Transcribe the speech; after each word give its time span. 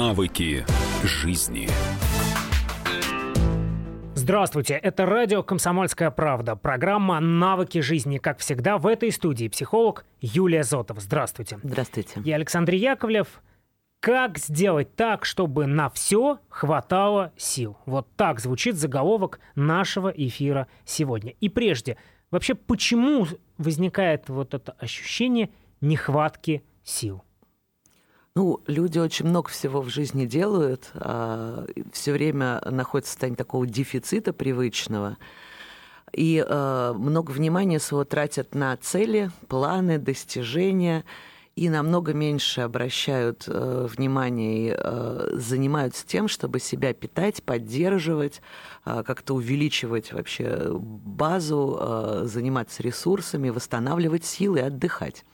Навыки 0.00 0.64
жизни. 1.04 1.68
Здравствуйте, 4.14 4.72
это 4.72 5.04
радио 5.04 5.42
«Комсомольская 5.42 6.10
правда», 6.10 6.56
программа 6.56 7.20
«Навыки 7.20 7.80
жизни». 7.80 8.16
Как 8.16 8.38
всегда, 8.38 8.78
в 8.78 8.86
этой 8.86 9.12
студии 9.12 9.48
психолог 9.48 10.06
Юлия 10.22 10.62
Зотова. 10.62 11.00
Здравствуйте. 11.00 11.58
Здравствуйте. 11.62 12.22
Я 12.24 12.36
Александр 12.36 12.72
Яковлев. 12.72 13.42
Как 14.00 14.38
сделать 14.38 14.96
так, 14.96 15.26
чтобы 15.26 15.66
на 15.66 15.90
все 15.90 16.38
хватало 16.48 17.34
сил? 17.36 17.76
Вот 17.84 18.08
так 18.16 18.40
звучит 18.40 18.76
заголовок 18.76 19.38
нашего 19.54 20.08
эфира 20.08 20.66
сегодня. 20.86 21.34
И 21.40 21.50
прежде, 21.50 21.98
вообще, 22.30 22.54
почему 22.54 23.26
возникает 23.58 24.30
вот 24.30 24.54
это 24.54 24.72
ощущение 24.72 25.50
нехватки 25.82 26.64
сил? 26.84 27.22
Ну, 28.36 28.60
люди 28.68 28.98
очень 28.98 29.26
много 29.26 29.48
всего 29.48 29.82
в 29.82 29.88
жизни 29.88 30.24
делают, 30.24 30.90
а, 30.94 31.66
все 31.92 32.12
время 32.12 32.60
находятся 32.64 33.10
в 33.10 33.12
состоянии 33.12 33.36
такого 33.36 33.66
дефицита 33.66 34.32
привычного. 34.32 35.18
И 36.12 36.44
а, 36.46 36.92
много 36.92 37.32
внимания 37.32 37.80
своего 37.80 38.04
тратят 38.04 38.54
на 38.54 38.76
цели, 38.76 39.32
планы, 39.48 39.98
достижения, 39.98 41.04
и 41.56 41.68
намного 41.68 42.14
меньше 42.14 42.62
обращают 42.62 43.44
э, 43.46 43.86
внимание 43.90 44.68
и 44.68 44.74
э, 44.74 45.30
занимаются 45.34 46.06
тем, 46.06 46.28
чтобы 46.28 46.60
себя 46.60 46.94
питать, 46.94 47.42
поддерживать, 47.42 48.40
э, 48.86 49.02
как-то 49.04 49.34
увеличивать 49.34 50.12
вообще 50.12 50.70
базу, 50.72 51.76
э, 51.78 52.22
заниматься 52.26 52.82
ресурсами, 52.82 53.50
восстанавливать 53.50 54.24
силы 54.24 54.60
отдыхать. 54.60 55.24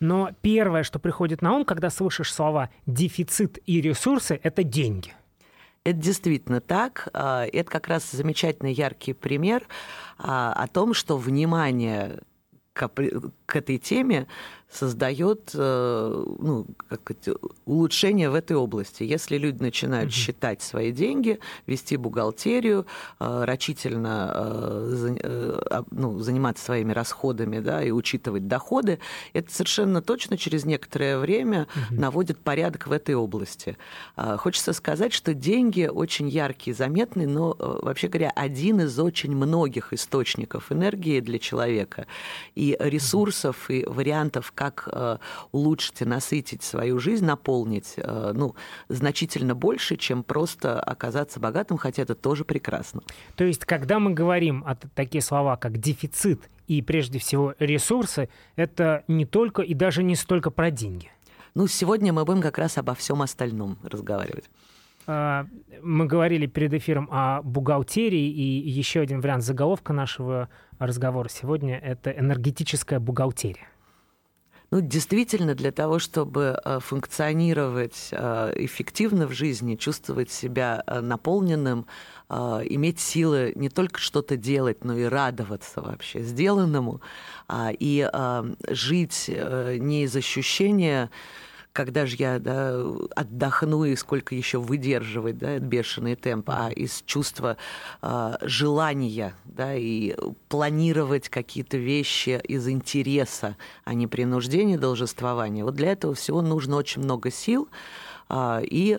Но 0.00 0.30
первое, 0.42 0.82
что 0.82 0.98
приходит 0.98 1.42
на 1.42 1.54
ум, 1.54 1.64
когда 1.64 1.90
слышишь 1.90 2.32
слова 2.32 2.70
«дефицит» 2.86 3.58
и 3.66 3.80
«ресурсы», 3.80 4.38
это 4.42 4.62
деньги. 4.62 5.14
Это 5.84 5.98
действительно 5.98 6.60
так. 6.60 7.08
А, 7.12 7.46
это 7.46 7.70
как 7.70 7.88
раз 7.88 8.10
замечательный 8.10 8.72
яркий 8.72 9.12
пример 9.12 9.66
а, 10.18 10.52
о 10.52 10.66
том, 10.68 10.94
что 10.94 11.16
внимание 11.16 12.20
к, 12.72 12.88
к 13.46 13.56
этой 13.56 13.78
теме 13.78 14.26
создает 14.70 15.50
э, 15.54 16.24
ну, 16.38 16.66
как 16.88 17.10
это, 17.10 17.36
улучшение 17.64 18.28
в 18.28 18.34
этой 18.34 18.56
области. 18.56 19.02
Если 19.02 19.38
люди 19.38 19.62
начинают 19.62 20.10
mm-hmm. 20.10 20.14
считать 20.14 20.62
свои 20.62 20.92
деньги, 20.92 21.40
вести 21.66 21.96
бухгалтерию, 21.96 22.86
э, 23.18 23.44
рачительно 23.44 24.30
э, 24.34 25.82
ну, 25.90 26.18
заниматься 26.18 26.64
своими 26.64 26.92
расходами 26.92 27.60
да, 27.60 27.82
и 27.82 27.90
учитывать 27.90 28.46
доходы, 28.46 28.98
это 29.32 29.50
совершенно 29.50 30.02
точно 30.02 30.36
через 30.36 30.66
некоторое 30.66 31.18
время 31.18 31.66
mm-hmm. 31.74 31.98
наводит 31.98 32.38
порядок 32.38 32.86
в 32.86 32.92
этой 32.92 33.14
области. 33.14 33.76
Хочется 34.16 34.72
сказать, 34.72 35.12
что 35.12 35.34
деньги 35.34 35.86
очень 35.86 36.28
яркие, 36.28 36.74
заметные, 36.74 37.26
но, 37.26 37.56
вообще 37.58 38.08
говоря, 38.08 38.30
один 38.34 38.80
из 38.80 38.98
очень 38.98 39.34
многих 39.34 39.92
источников 39.92 40.70
энергии 40.72 41.20
для 41.20 41.38
человека. 41.38 42.06
И 42.54 42.76
ресурсов, 42.78 43.70
и 43.70 43.84
вариантов, 43.86 44.52
как 44.58 44.88
э, 44.90 45.18
улучшить 45.52 46.00
и 46.00 46.04
насытить 46.04 46.64
свою 46.64 46.98
жизнь, 46.98 47.24
наполнить, 47.24 47.94
э, 47.96 48.32
ну, 48.34 48.56
значительно 48.88 49.54
больше, 49.54 49.96
чем 49.96 50.24
просто 50.24 50.80
оказаться 50.80 51.38
богатым, 51.38 51.76
хотя 51.76 52.02
это 52.02 52.16
тоже 52.16 52.44
прекрасно. 52.44 53.02
То 53.36 53.44
есть, 53.44 53.64
когда 53.64 54.00
мы 54.00 54.12
говорим 54.12 54.64
о 54.66 54.74
такие 54.74 55.22
слова, 55.22 55.56
как 55.56 55.78
дефицит 55.78 56.50
и, 56.66 56.82
прежде 56.82 57.20
всего, 57.20 57.54
ресурсы, 57.60 58.30
это 58.56 59.04
не 59.06 59.26
только 59.26 59.62
и 59.62 59.74
даже 59.74 60.02
не 60.02 60.16
столько 60.16 60.50
про 60.50 60.72
деньги. 60.72 61.12
Ну, 61.54 61.68
сегодня 61.68 62.12
мы 62.12 62.24
будем 62.24 62.42
как 62.42 62.58
раз 62.58 62.78
обо 62.78 62.96
всем 62.96 63.22
остальном 63.22 63.78
разговаривать. 63.84 64.50
А, 65.06 65.46
мы 65.82 66.06
говорили 66.06 66.46
перед 66.46 66.74
эфиром 66.74 67.08
о 67.12 67.42
бухгалтерии, 67.42 68.28
и 68.28 68.68
еще 68.68 68.98
один 69.02 69.20
вариант 69.20 69.44
заголовка 69.44 69.92
нашего 69.92 70.48
разговора 70.80 71.28
сегодня— 71.28 71.78
это 71.84 72.10
энергетическая 72.10 72.98
бухгалтерия. 72.98 73.68
Ну, 74.70 74.82
действительно, 74.82 75.54
для 75.54 75.72
того, 75.72 75.98
чтобы 75.98 76.60
э, 76.62 76.78
функционировать 76.80 78.08
э, 78.12 78.52
эффективно 78.56 79.26
в 79.26 79.32
жизни, 79.32 79.76
чувствовать 79.76 80.30
себя 80.30 80.82
э, 80.86 81.00
наполненным, 81.00 81.86
иметь 82.30 83.00
силы 83.00 83.54
не 83.56 83.70
только 83.70 83.98
что-то 83.98 84.36
делать, 84.36 84.84
но 84.84 84.94
и 84.94 85.04
радоваться 85.04 85.80
вообще 85.80 86.20
сделанному, 86.20 87.00
а, 87.48 87.70
и 87.72 88.06
жить 88.68 89.30
не 89.30 90.02
из 90.02 90.14
ощущения 90.14 91.10
когда 91.78 92.06
же 92.06 92.16
я 92.18 92.40
да, 92.40 92.76
отдохну 93.14 93.84
и 93.84 93.94
сколько 93.94 94.34
еще 94.34 94.58
выдерживать 94.58 95.38
да, 95.38 95.60
бешеный 95.60 96.16
темп, 96.16 96.50
а 96.50 96.70
из 96.70 97.04
чувства 97.06 97.56
э, 98.02 98.34
желания 98.40 99.36
да, 99.44 99.76
и 99.76 100.16
планировать 100.48 101.28
какие-то 101.28 101.76
вещи 101.76 102.40
из 102.42 102.66
интереса, 102.66 103.56
а 103.84 103.94
не 103.94 104.08
принуждения 104.08 104.76
должествования. 104.76 105.62
Вот 105.62 105.76
для 105.76 105.92
этого 105.92 106.14
всего 106.14 106.42
нужно 106.42 106.74
очень 106.74 107.00
много 107.00 107.30
сил, 107.30 107.68
и 108.28 108.98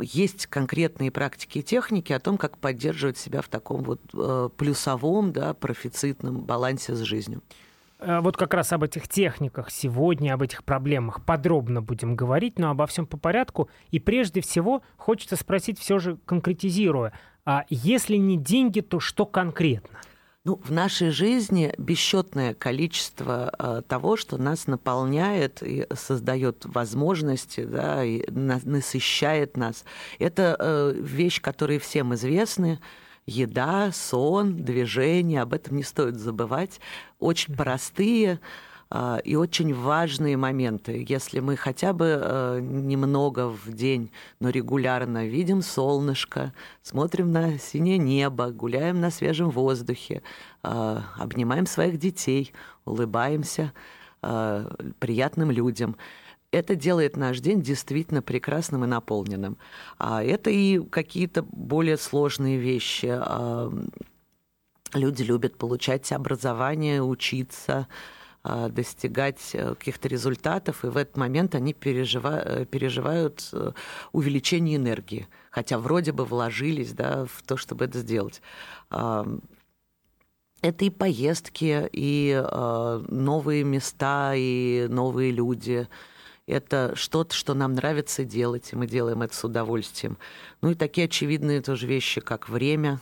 есть 0.00 0.46
конкретные 0.46 1.10
практики 1.10 1.58
и 1.58 1.62
техники 1.64 2.12
о 2.12 2.20
том, 2.20 2.38
как 2.38 2.58
поддерживать 2.58 3.18
себя 3.18 3.42
в 3.42 3.48
таком 3.48 3.82
вот 3.82 4.00
плюсовом, 4.56 5.32
да, 5.32 5.52
профицитном 5.52 6.42
балансе 6.42 6.94
с 6.94 7.00
жизнью. 7.00 7.42
Э, 7.98 8.20
вот 8.20 8.36
как 8.36 8.54
раз 8.54 8.72
об 8.72 8.84
этих 8.84 9.08
техниках 9.08 9.70
сегодня, 9.70 10.34
об 10.34 10.42
этих 10.42 10.64
проблемах 10.64 11.24
подробно 11.24 11.82
будем 11.82 12.14
говорить, 12.14 12.58
но 12.58 12.70
обо 12.70 12.86
всем 12.86 13.06
по 13.06 13.16
порядку. 13.16 13.68
И 13.90 13.98
прежде 13.98 14.40
всего 14.40 14.82
хочется 14.96 15.36
спросить, 15.36 15.78
все 15.78 15.98
же 15.98 16.18
конкретизируя, 16.24 17.12
а 17.44 17.64
если 17.70 18.16
не 18.16 18.36
деньги, 18.36 18.80
то 18.80 19.00
что 19.00 19.26
конкретно? 19.26 19.98
Ну, 20.44 20.60
в 20.64 20.70
нашей 20.70 21.10
жизни 21.10 21.74
бесчетное 21.76 22.54
количество 22.54 23.52
э, 23.58 23.82
того, 23.86 24.16
что 24.16 24.38
нас 24.38 24.66
наполняет 24.66 25.62
и 25.62 25.86
создает 25.94 26.64
возможности, 26.64 27.64
да, 27.64 28.04
и 28.04 28.24
насыщает 28.30 29.56
нас. 29.56 29.84
Это 30.18 30.56
э, 30.58 30.94
вещь, 30.96 31.40
которая 31.42 31.78
всем 31.78 32.14
известны 32.14 32.80
еда, 33.28 33.92
сон, 33.92 34.56
движение, 34.56 35.42
об 35.42 35.52
этом 35.52 35.76
не 35.76 35.82
стоит 35.82 36.16
забывать. 36.16 36.80
Очень 37.20 37.54
простые 37.54 38.40
а, 38.90 39.18
и 39.22 39.36
очень 39.36 39.74
важные 39.74 40.38
моменты. 40.38 41.04
Если 41.06 41.40
мы 41.40 41.56
хотя 41.56 41.92
бы 41.92 42.18
а, 42.20 42.58
немного 42.58 43.48
в 43.48 43.70
день, 43.72 44.10
но 44.40 44.48
регулярно 44.48 45.26
видим 45.26 45.60
солнышко, 45.60 46.54
смотрим 46.82 47.30
на 47.30 47.58
синее 47.58 47.98
небо, 47.98 48.50
гуляем 48.50 49.00
на 49.00 49.10
свежем 49.10 49.50
воздухе, 49.50 50.22
а, 50.62 51.04
обнимаем 51.18 51.66
своих 51.66 51.98
детей, 51.98 52.52
улыбаемся 52.84 53.72
приятным 54.98 55.52
людям– 55.52 55.96
это 56.50 56.74
делает 56.74 57.16
наш 57.16 57.40
день 57.40 57.60
действительно 57.60 58.22
прекрасным 58.22 58.84
и 58.84 58.86
наполненным. 58.86 59.58
А 59.98 60.22
это 60.22 60.50
и 60.50 60.78
какие-то 60.78 61.42
более 61.42 61.96
сложные 61.96 62.58
вещи. 62.58 63.08
А, 63.10 63.70
люди 64.94 65.22
любят 65.22 65.56
получать 65.58 66.10
образование, 66.12 67.02
учиться, 67.02 67.86
а, 68.42 68.68
достигать 68.70 69.50
э, 69.52 69.74
каких-то 69.74 70.08
результатов, 70.08 70.84
и 70.84 70.88
в 70.88 70.96
этот 70.96 71.18
момент 71.18 71.54
они 71.54 71.74
переживают, 71.74 72.46
э, 72.46 72.64
переживают 72.64 73.46
э, 73.52 73.72
увеличение 74.12 74.76
энергии, 74.76 75.28
хотя 75.50 75.78
вроде 75.78 76.12
бы 76.12 76.24
вложились 76.24 76.92
да, 76.92 77.26
в 77.26 77.42
то, 77.42 77.56
чтобы 77.56 77.84
это 77.84 77.98
сделать. 77.98 78.40
Это 80.60 80.84
и 80.84 80.90
поездки, 80.90 81.88
и 81.92 82.44
новые 83.08 83.62
места, 83.62 84.32
и 84.34 84.88
новые 84.88 85.30
люди– 85.30 85.86
это 86.48 86.94
что-то, 86.96 87.34
что 87.34 87.54
нам 87.54 87.74
нравится 87.74 88.24
делать, 88.24 88.72
и 88.72 88.76
мы 88.76 88.86
делаем 88.86 89.22
это 89.22 89.34
с 89.34 89.44
удовольствием. 89.44 90.18
Ну 90.62 90.70
и 90.70 90.74
такие 90.74 91.04
очевидные 91.04 91.60
тоже 91.60 91.86
вещи, 91.86 92.20
как 92.20 92.48
время, 92.48 93.00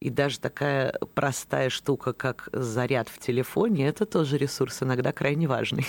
и 0.00 0.10
даже 0.10 0.38
такая 0.38 0.92
простая 1.14 1.70
штука, 1.70 2.12
как 2.12 2.48
заряд 2.52 3.08
в 3.08 3.18
телефоне, 3.18 3.88
это 3.88 4.06
тоже 4.06 4.38
ресурс 4.38 4.82
иногда 4.82 5.12
крайне 5.12 5.48
важный. 5.48 5.86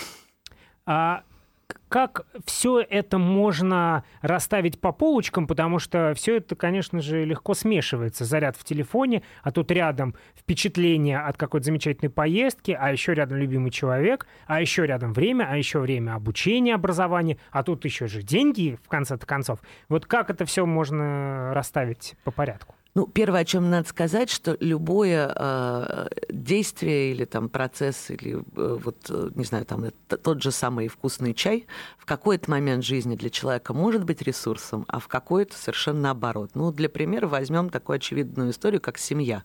А 0.86 1.24
как 1.90 2.26
все 2.46 2.80
это 2.80 3.18
можно 3.18 4.04
расставить 4.22 4.80
по 4.80 4.92
полочкам, 4.92 5.48
потому 5.48 5.80
что 5.80 6.14
все 6.16 6.38
это, 6.38 6.56
конечно 6.56 7.02
же, 7.02 7.26
легко 7.26 7.54
смешивается. 7.54 8.26
Заряд 8.26 8.56
в 8.56 8.64
телефоне, 8.64 9.24
а 9.44 9.52
тут 9.52 9.72
рядом 9.72 10.16
впечатление 10.36 11.20
от 11.20 11.36
какой-то 11.38 11.66
замечательной 11.66 12.12
поездки, 12.12 12.78
а 12.80 12.92
еще 12.92 13.14
рядом 13.14 13.38
любимый 13.40 13.72
человек, 13.72 14.28
а 14.46 14.62
еще 14.62 14.86
рядом 14.86 15.14
время, 15.14 15.48
а 15.50 15.58
еще 15.58 15.80
время 15.80 16.16
обучения, 16.16 16.76
образования, 16.76 17.38
а 17.52 17.64
тут 17.64 17.84
еще 17.86 18.08
же 18.08 18.22
деньги, 18.22 18.78
в 18.84 18.88
конце 18.88 19.18
концов. 19.18 19.60
Вот 19.90 20.06
как 20.06 20.30
это 20.30 20.46
все 20.46 20.66
можно 20.66 21.54
расставить 21.54 22.16
по 22.24 22.32
порядку? 22.32 22.76
Ну, 22.96 23.06
первое, 23.06 23.42
о 23.42 23.46
чем 23.46 23.70
надо 23.70 23.88
сказать, 23.88 24.32
что 24.32 24.58
любое 24.60 25.32
э, 25.36 26.08
действие 26.30 27.12
или 27.12 27.26
там 27.26 27.48
процесс, 27.48 28.10
или 28.10 28.38
э, 28.38 28.78
вот, 28.84 29.06
э, 29.10 29.30
не 29.36 29.44
знаю, 29.44 29.66
там 29.66 29.84
это, 29.84 30.18
тот 30.18 30.42
же 30.42 30.52
самый 30.52 30.88
вкусный 30.88 31.36
чай 31.36 31.68
в 32.00 32.06
какой-то 32.06 32.50
момент 32.50 32.84
жизни 32.84 33.16
для 33.16 33.30
человека 33.30 33.74
может 33.74 34.06
быть 34.06 34.24
ресурсом, 34.24 34.86
а 34.88 35.00
в 35.00 35.08
какой-то 35.08 35.56
совершенно 35.56 36.02
наоборот. 36.02 36.52
Ну, 36.56 36.72
для 36.72 36.90
примера 36.90 37.28
возьмем 37.28 37.70
такую 37.70 37.98
очевидную 37.98 38.50
историю, 38.50 38.82
как 38.82 38.98
семья. 38.98 39.44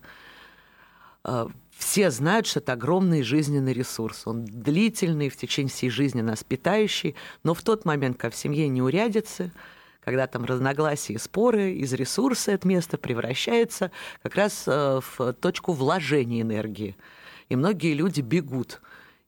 Э, 1.25 1.47
все 1.77 2.11
знают, 2.11 2.47
что 2.47 2.61
это 2.61 2.73
огромный 2.73 3.23
жизненный 3.23 3.75
ресурс. 3.75 4.23
Он 4.27 4.47
длительный, 4.47 5.29
в 5.29 5.37
течение 5.37 5.71
всей 5.71 5.91
жизни 5.91 6.23
нас 6.23 6.45
питающий, 6.45 7.15
но 7.43 7.53
в 7.53 7.63
тот 7.63 7.85
момент, 7.85 8.17
когда 8.17 8.35
в 8.35 8.39
семье 8.39 8.69
неурядицы, 8.69 9.53
когда 10.05 10.27
там 10.27 10.45
разногласия 10.45 11.15
и 11.15 11.19
споры 11.19 11.73
из 11.73 11.93
ресурса 11.93 12.53
это 12.53 12.69
место 12.69 12.99
превращается 12.99 13.91
как 14.23 14.35
раз 14.37 14.65
э, 14.67 15.01
в 15.17 15.33
точку 15.35 15.73
вложения 15.73 16.43
энергии. 16.43 16.97
И 17.49 17.57
многие 17.57 17.95
люди 17.95 18.21
бегут 18.21 18.81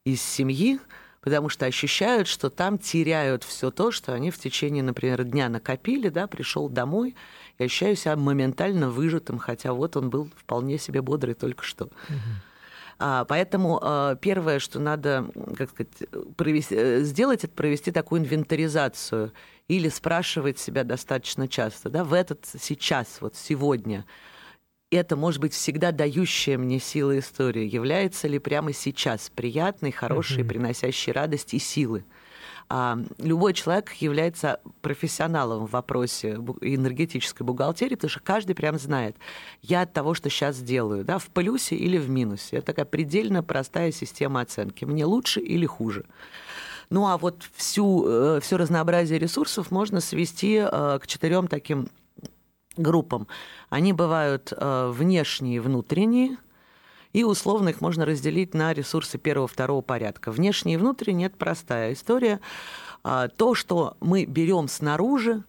из 0.05 0.21
семьи, 0.21 0.79
потому 1.21 1.49
что 1.49 1.65
ощущают, 1.65 2.27
что 2.27 2.49
там 2.49 2.77
теряют 2.77 3.43
все 3.43 3.71
то, 3.71 3.91
что 3.91 4.13
они 4.13 4.31
в 4.31 4.39
течение, 4.39 4.83
например, 4.83 5.23
дня 5.23 5.49
накопили, 5.49 6.09
да, 6.09 6.27
пришел 6.27 6.69
домой 6.69 7.15
и 7.57 7.63
ощущаю 7.63 7.95
себя 7.95 8.15
моментально 8.15 8.89
выжатым, 8.89 9.37
хотя 9.37 9.73
вот 9.73 9.97
он 9.97 10.09
был 10.09 10.29
вполне 10.35 10.77
себе 10.77 11.01
бодрый 11.01 11.33
только 11.33 11.63
что. 11.63 11.85
Угу. 11.85 13.25
Поэтому 13.27 13.79
а, 13.81 14.15
первое, 14.15 14.57
что 14.57 14.79
надо 14.79 15.27
как 15.55 15.69
сказать, 15.69 15.91
провести, 16.35 16.75
э, 16.75 17.01
сделать, 17.01 17.43
это 17.43 17.53
провести 17.53 17.91
такую 17.91 18.21
инвентаризацию 18.21 19.33
или 19.67 19.89
спрашивать 19.89 20.59
себя 20.59 20.83
достаточно 20.83 21.47
часто, 21.47 21.89
да, 21.89 22.03
в 22.03 22.13
этот 22.13 22.45
сейчас, 22.59 23.17
вот 23.19 23.35
сегодня, 23.35 24.05
это 24.89 25.15
может 25.15 25.41
быть 25.41 25.53
всегда 25.53 25.91
дающая 25.91 26.57
мне 26.57 26.79
силы 26.79 27.19
истории, 27.19 27.67
является 27.67 28.27
ли 28.27 28.39
прямо 28.39 28.71
сейчас 28.71 29.29
приятной, 29.29 29.91
хорошей, 29.91 30.43
uh-huh. 30.43 30.47
приносящей 30.47 31.11
радость 31.11 31.53
и 31.53 31.59
силы. 31.59 32.05
А, 32.69 32.97
любой 33.17 33.53
человек 33.53 33.93
является 33.93 34.59
профессионалом 34.81 35.65
в 35.65 35.71
вопросе 35.71 36.33
энергетической 36.61 37.43
бухгалтерии, 37.43 37.95
потому 37.95 38.09
что 38.09 38.19
каждый 38.19 38.55
прям 38.55 38.77
знает, 38.77 39.15
я 39.61 39.81
от 39.81 39.93
того, 39.93 40.13
что 40.13 40.29
сейчас 40.29 40.59
делаю, 40.61 41.05
да, 41.05 41.17
в 41.17 41.27
плюсе 41.27 41.75
или 41.75 41.97
в 41.97 42.09
минусе. 42.09 42.57
Это 42.57 42.67
такая 42.67 42.85
предельно 42.85 43.41
простая 43.41 43.91
система 43.91 44.41
оценки. 44.41 44.83
Мне 44.83 45.05
лучше 45.05 45.39
или 45.39 45.65
хуже. 45.65 46.05
Ну 46.89 47.07
а 47.07 47.17
вот 47.17 47.43
всю, 47.53 48.05
э, 48.07 48.39
все 48.41 48.57
разнообразие 48.57 49.19
ресурсов 49.19 49.71
можно 49.71 49.99
свести 49.99 50.55
э, 50.55 50.99
к 51.01 51.07
четырем 51.07 51.47
таким 51.47 51.89
группам. 52.77 53.27
Они 53.69 53.93
бывают 53.93 54.53
э, 54.55 54.91
внешние 54.93 55.57
и 55.57 55.59
внутренние, 55.59 56.37
и 57.13 57.23
условно 57.23 57.69
их 57.69 57.81
можно 57.81 58.05
разделить 58.05 58.53
на 58.53 58.73
ресурсы 58.73 59.17
первого-второго 59.17 59.81
порядка. 59.81 60.31
Внешние 60.31 60.75
и 60.75 60.77
внутренние– 60.77 61.27
это 61.27 61.37
простая 61.37 61.93
история. 61.93 62.39
А, 63.03 63.27
то, 63.29 63.55
что 63.55 63.97
мы 63.99 64.25
берем 64.25 64.67
снаружи, 64.67 65.43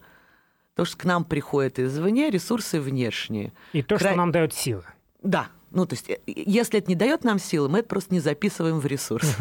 то, 0.74 0.84
что 0.84 0.96
к 0.96 1.04
нам 1.04 1.24
приходит 1.24 1.78
извне, 1.78 2.30
ресурсы 2.30 2.80
внешние. 2.80 3.52
И 3.72 3.82
то, 3.82 3.98
Кра... 3.98 4.08
что 4.08 4.16
нам 4.16 4.32
дает 4.32 4.54
силы. 4.54 4.84
Да. 5.22 5.48
Ну, 5.70 5.84
то 5.84 5.94
есть, 5.94 6.08
если 6.26 6.78
это 6.78 6.88
не 6.88 6.94
дает 6.94 7.24
нам 7.24 7.38
силы, 7.38 7.68
мы 7.68 7.80
это 7.80 7.88
просто 7.88 8.14
не 8.14 8.20
записываем 8.20 8.78
в 8.78 8.86
ресурс. 8.86 9.36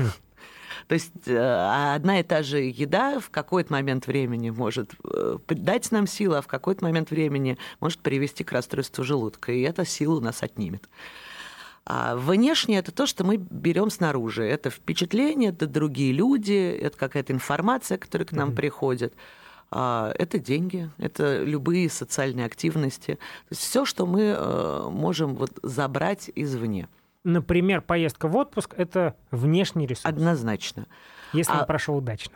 То 0.88 0.94
есть 0.94 1.12
э, 1.28 1.94
одна 1.96 2.20
и 2.20 2.24
та 2.24 2.44
же 2.44 2.60
еда 2.60 3.20
в 3.20 3.30
какой-то 3.30 3.74
момент 3.74 4.08
времени 4.08 4.50
может 4.50 4.92
э, 5.04 5.38
дать 5.50 5.92
нам 5.92 6.08
силу, 6.08 6.36
а 6.36 6.42
в 6.42 6.48
какой-то 6.48 6.84
момент 6.84 7.12
времени 7.12 7.58
может 7.82 8.00
привести 8.00 8.44
к 8.44 8.52
расстройству 8.54 9.04
желудка, 9.04 9.52
и 9.52 9.62
эта 9.62 9.86
сила 9.86 10.18
у 10.18 10.22
нас 10.22 10.44
отнимет. 10.44 10.88
А 11.86 12.16
внешнее 12.16 12.80
это 12.80 12.92
то, 12.92 13.06
что 13.06 13.24
мы 13.24 13.38
берем 13.38 13.90
снаружи. 13.90 14.44
Это 14.44 14.70
впечатление, 14.70 15.52
это 15.52 15.68
другие 15.68 16.12
люди, 16.12 16.78
это 16.82 16.98
какая-то 16.98 17.32
информация, 17.32 17.98
которая 17.98 18.26
к 18.26 18.34
нам 18.34 18.50
mm-hmm. 18.50 18.56
приходит. 18.56 19.14
А, 19.72 20.14
это 20.18 20.38
деньги, 20.38 20.90
это 20.98 21.44
любые 21.44 21.90
социальные 21.90 22.46
активности. 22.46 23.16
То 23.16 23.52
есть 23.52 23.62
все, 23.62 23.86
что 23.86 24.06
мы 24.06 24.22
э, 24.22 24.90
можем 24.90 25.36
вот 25.36 25.60
забрать 25.64 26.30
извне 26.36 26.88
например, 27.28 27.82
поездка 27.82 28.28
в 28.28 28.36
отпуск– 28.36 28.74
это 28.78 29.16
внешний 29.32 29.86
ресурс. 29.86 30.06
Однозначно. 30.06 30.88
Если 31.34 31.52
а... 31.54 31.60
он 31.60 31.66
прошел 31.66 31.98
удачно. 31.98 32.34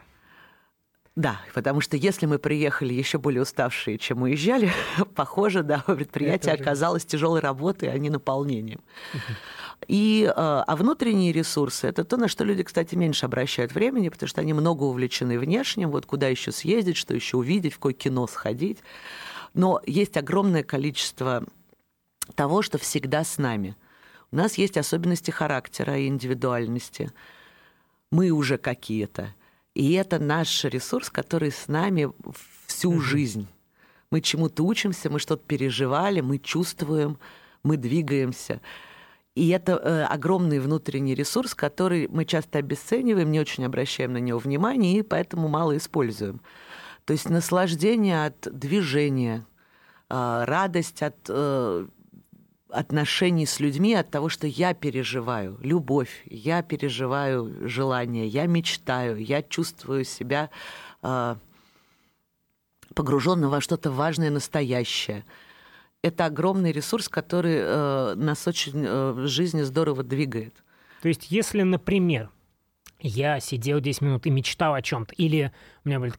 Да, 1.16 1.42
потому 1.54 1.82
что 1.82 1.98
если 1.98 2.26
мы 2.26 2.40
приехали 2.40 2.94
еще 2.94 3.18
более 3.18 3.42
уставшие, 3.42 3.98
чем 3.98 4.22
уезжали, 4.22 4.72
похоже, 5.16 5.62
да, 5.62 5.80
предприятие 5.80 6.54
оказалось 6.54 7.06
тяжелой 7.06 7.42
работой, 7.42 7.92
а 7.92 7.98
не 7.98 8.10
наполнением. 8.10 8.82
И, 9.88 10.32
а, 10.34 10.64
а 10.66 10.76
внутренние 10.76 11.34
ресурсы– 11.34 11.88
это 11.90 12.06
то, 12.06 12.16
на 12.16 12.28
что 12.28 12.46
люди, 12.46 12.64
кстати, 12.64 12.96
меньше 12.96 13.26
обращают 13.26 13.74
времени, 13.74 14.10
потому 14.10 14.30
что 14.30 14.40
они 14.40 14.54
много 14.54 14.84
увлечены 14.84 15.38
внешним, 15.38 15.92
вот 15.92 16.06
куда 16.06 16.28
еще 16.28 16.52
съездить, 16.52 16.98
что 16.98 17.14
еще 17.14 17.38
увидеть, 17.38 17.74
в 17.74 17.78
какое 17.78 17.94
кино 17.94 18.28
сходить. 18.28 18.80
Но 19.54 19.82
есть 19.86 20.16
огромное 20.16 20.64
количество 20.64 21.44
того, 22.36 22.62
что 22.62 22.78
всегда 22.78 23.24
с 23.24 23.38
нами– 23.38 23.76
у 24.32 24.36
нас 24.36 24.58
есть 24.58 24.78
особенности 24.78 25.32
характера 25.32 25.98
и 25.98 26.08
индивидуальности. 26.08 27.12
Мы 28.12 28.30
уже 28.32 28.58
какие-то. 28.58 29.34
И 29.76 29.94
это 29.94 30.20
наш 30.20 30.64
ресурс, 30.64 31.10
который 31.10 31.52
с 31.52 31.68
нами 31.68 32.12
всю 32.66 32.94
mm-hmm. 32.94 33.00
жизнь. 33.00 33.48
Мы 34.10 34.22
чему-то 34.22 34.64
учимся, 34.64 35.10
мы 35.10 35.20
что-то 35.20 35.44
переживали, 35.46 36.22
мы 36.22 36.38
чувствуем, 36.38 37.18
мы 37.64 37.78
двигаемся. 37.78 38.62
И 39.36 39.50
это 39.50 39.74
э, 39.74 40.04
огромный 40.04 40.60
внутренний 40.60 41.16
ресурс, 41.16 41.56
который 41.56 42.10
мы 42.10 42.26
часто 42.26 42.60
обесцениваем, 42.60 43.32
не 43.32 43.40
очень 43.40 43.66
обращаем 43.66 44.14
на 44.14 44.18
него 44.18 44.40
внимания 44.40 45.00
и 45.00 45.04
поэтому 45.04 45.48
мало 45.48 45.78
используем. 45.78 46.42
То 47.06 47.14
есть 47.14 47.30
наслаждение 47.30 48.26
от 48.26 48.40
движения, 48.42 49.46
э, 50.10 50.44
радость 50.46 51.02
от 51.02 51.16
э, 51.30 51.88
отношений 52.72 53.46
с 53.46 53.60
людьми 53.60 53.94
от 53.94 54.10
того, 54.10 54.30
что 54.30 54.48
я 54.48 54.74
переживаю 54.74 55.58
любовь, 55.62 56.24
я 56.26 56.62
переживаю 56.62 57.68
желание, 57.68 58.28
я 58.28 58.46
мечтаю, 58.48 59.18
я 59.18 59.42
чувствую 59.44 60.04
себя 60.06 60.50
э, 61.04 61.36
погруженным 62.94 63.50
во 63.50 63.62
что-то 63.62 63.92
важное, 63.92 64.30
настоящее. 64.30 65.26
Это 66.02 66.26
огромный 66.26 66.72
ресурс, 66.72 67.10
который 67.10 67.58
э, 67.58 68.16
нас 68.16 68.48
очень 68.48 68.86
э, 68.86 69.12
в 69.12 69.28
жизни 69.28 69.62
здорово 69.62 70.04
двигает. 70.04 70.56
То 71.02 71.08
есть, 71.08 71.32
если, 71.32 71.62
например, 71.62 72.30
я 73.00 73.40
сидел 73.40 73.80
10 73.80 74.02
минут 74.02 74.26
и 74.26 74.30
мечтал 74.30 74.74
о 74.74 74.82
чем-то, 74.82 75.14
или 75.16 75.52
у 75.84 75.90
меня 75.90 76.00
были 76.00 76.14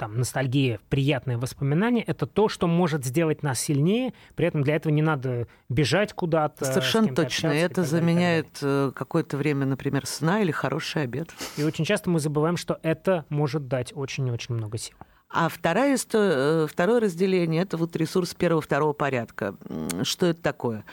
там, 0.00 0.16
ностальгия, 0.16 0.80
приятные 0.88 1.36
воспоминания, 1.36 2.02
это 2.02 2.24
то, 2.26 2.48
что 2.48 2.66
может 2.66 3.04
сделать 3.04 3.42
нас 3.42 3.60
сильнее. 3.60 4.14
При 4.34 4.46
этом 4.46 4.62
для 4.62 4.76
этого 4.76 4.90
не 4.90 5.02
надо 5.02 5.46
бежать 5.68 6.14
куда-то. 6.14 6.64
Совершенно 6.64 7.14
точно. 7.14 7.48
Это 7.48 7.84
заменяет 7.84 8.48
э, 8.62 8.92
какое-то 8.94 9.36
время, 9.36 9.66
например, 9.66 10.06
сна 10.06 10.40
или 10.40 10.52
хороший 10.52 11.02
обед. 11.02 11.28
И 11.58 11.64
очень 11.64 11.84
часто 11.84 12.08
мы 12.08 12.18
забываем, 12.18 12.56
что 12.56 12.80
это 12.82 13.26
может 13.28 13.68
дать 13.68 13.92
очень-очень 13.94 14.54
много 14.54 14.78
сил. 14.78 14.96
А 15.28 15.50
второе, 15.50 15.98
э, 16.14 16.66
второе 16.66 17.00
разделение– 17.00 17.60
это 17.64 17.76
вот 17.76 17.94
ресурс 17.94 18.34
первого-второго 18.34 18.94
порядка. 18.94 19.54
Что 20.02 20.28
это 20.28 20.40
такое? 20.40 20.86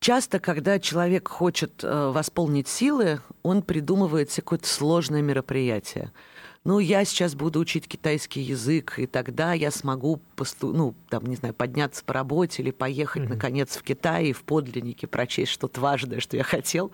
Часто, 0.00 0.40
когда 0.40 0.78
человек 0.78 1.28
хочет 1.28 1.84
э, 1.84 2.10
восполнить 2.10 2.68
силы, 2.68 3.20
он 3.42 3.60
придумывает 3.60 4.34
какое-то 4.34 4.66
сложное 4.66 5.20
мероприятие– 5.20 6.10
ну, 6.64 6.78
я 6.78 7.04
сейчас 7.04 7.34
буду 7.34 7.60
учить 7.60 7.86
китайский 7.86 8.40
язык, 8.40 8.98
и 8.98 9.06
тогда 9.06 9.52
я 9.52 9.70
смогу, 9.70 10.22
посту, 10.34 10.72
ну, 10.72 10.94
там, 11.10 11.26
не 11.26 11.36
знаю, 11.36 11.52
подняться 11.52 12.02
по 12.02 12.14
работе 12.14 12.62
или 12.62 12.70
поехать, 12.70 13.24
mm-hmm. 13.24 13.28
наконец, 13.28 13.76
в 13.76 13.82
Китай 13.82 14.28
и 14.28 14.32
в 14.32 14.44
подлиннике 14.44 15.06
прочесть 15.06 15.52
что-то 15.52 15.82
важное, 15.82 16.20
что 16.20 16.38
я 16.38 16.42
хотел. 16.42 16.90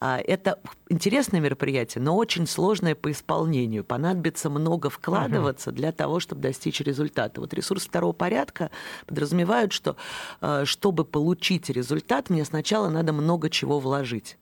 А, 0.00 0.18
это 0.18 0.58
интересное 0.88 1.40
мероприятие, 1.40 2.02
но 2.02 2.16
очень 2.16 2.46
сложное 2.46 2.94
по 2.94 3.10
исполнению. 3.10 3.84
Понадобится 3.84 4.48
много 4.48 4.88
вкладываться 4.88 5.68
mm-hmm. 5.68 5.74
для 5.74 5.92
того, 5.92 6.18
чтобы 6.18 6.40
достичь 6.40 6.80
результата. 6.80 7.42
Вот 7.42 7.52
ресурсы 7.52 7.88
второго 7.88 8.14
порядка 8.14 8.70
подразумевают, 9.06 9.72
что 9.72 9.96
а, 10.40 10.64
чтобы 10.64 11.04
получить 11.04 11.68
результат, 11.68 12.30
мне 12.30 12.46
сначала 12.46 12.88
надо 12.88 13.12
много 13.12 13.50
чего 13.50 13.80
вложить. 13.80 14.38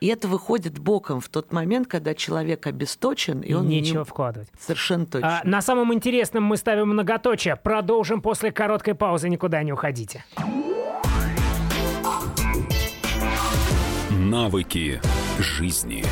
И 0.00 0.08
это 0.08 0.26
выходит 0.26 0.78
боком 0.78 1.20
в 1.20 1.28
тот 1.28 1.52
момент, 1.52 1.86
когда 1.86 2.14
человек 2.14 2.66
обесточен, 2.66 3.40
и, 3.40 3.50
и 3.50 3.54
он 3.54 3.68
нечего 3.68 4.00
не... 4.00 4.04
вкладывать. 4.04 4.48
Совершенно 4.58 5.06
точно. 5.06 5.40
А, 5.40 5.42
на 5.44 5.62
самом 5.62 5.94
интересном 5.94 6.44
мы 6.44 6.56
ставим 6.56 6.88
многоточие. 6.88 7.56
Продолжим 7.56 8.20
после 8.20 8.50
короткой 8.50 8.94
паузы. 8.94 9.28
Никуда 9.28 9.62
не 9.62 9.72
уходите. 9.72 10.24
Навыки 14.10 15.00
жизни. 15.38 16.04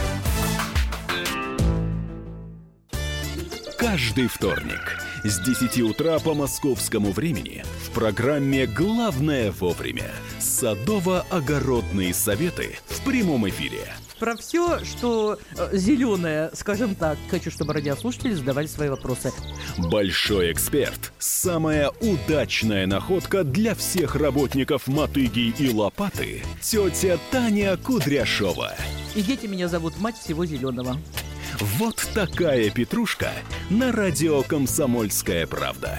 Каждый 3.79 4.29
вторник 4.29 4.99
с 5.25 5.41
10 5.41 5.81
утра 5.83 6.19
по 6.19 6.35
московскому 6.35 7.13
времени– 7.13 7.65
в 7.91 7.93
программе 7.93 8.67
«Главное 8.67 9.51
вовремя». 9.51 10.11
Садово-огородные 10.39 12.15
советы 12.15 12.79
в 12.87 13.05
прямом 13.05 13.49
эфире. 13.49 13.81
Про 14.19 14.37
все, 14.37 14.85
что 14.85 15.39
э, 15.57 15.71
зеленое, 15.73 16.51
скажем 16.55 16.95
так. 16.95 17.19
Хочу, 17.31 17.51
чтобы 17.51 17.73
радиослушатели 17.73 18.35
задавали 18.35 18.67
свои 18.67 18.89
вопросы. 18.91 19.33
Большой 19.79 20.53
эксперт. 20.53 21.13
Самая 21.19 21.91
удачная 22.01 22.87
находка 22.87 23.43
для 23.45 23.75
всех 23.75 24.15
работников 24.15 24.87
мотыги 24.87 25.53
и 25.59 25.73
лопаты. 25.73 26.43
Тетя 26.61 27.19
Таня 27.33 27.77
Кудряшова. 27.77 28.75
И 29.17 29.23
дети 29.23 29.47
меня 29.47 29.69
зовут 29.69 29.99
мать 29.99 30.19
всего 30.19 30.47
зеленого. 30.47 30.97
Вот 31.61 32.07
такая 32.15 32.71
петрушка 32.71 33.31
на 33.69 33.91
радио 33.91 34.43
«Комсомольская 34.43 35.47
правда». 35.47 35.99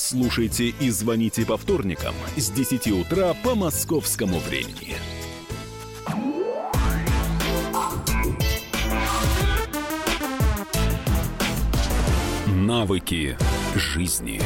Слушайте 0.00 0.66
и 0.68 0.90
звоните 0.90 1.44
по 1.44 1.56
вторникам 1.56 2.14
с 2.36 2.50
10 2.52 2.86
утра 2.92 3.34
по 3.42 3.56
московскому 3.56 4.38
времени. 4.38 4.94
Навыки 12.46 13.36
жизни. 13.74 14.40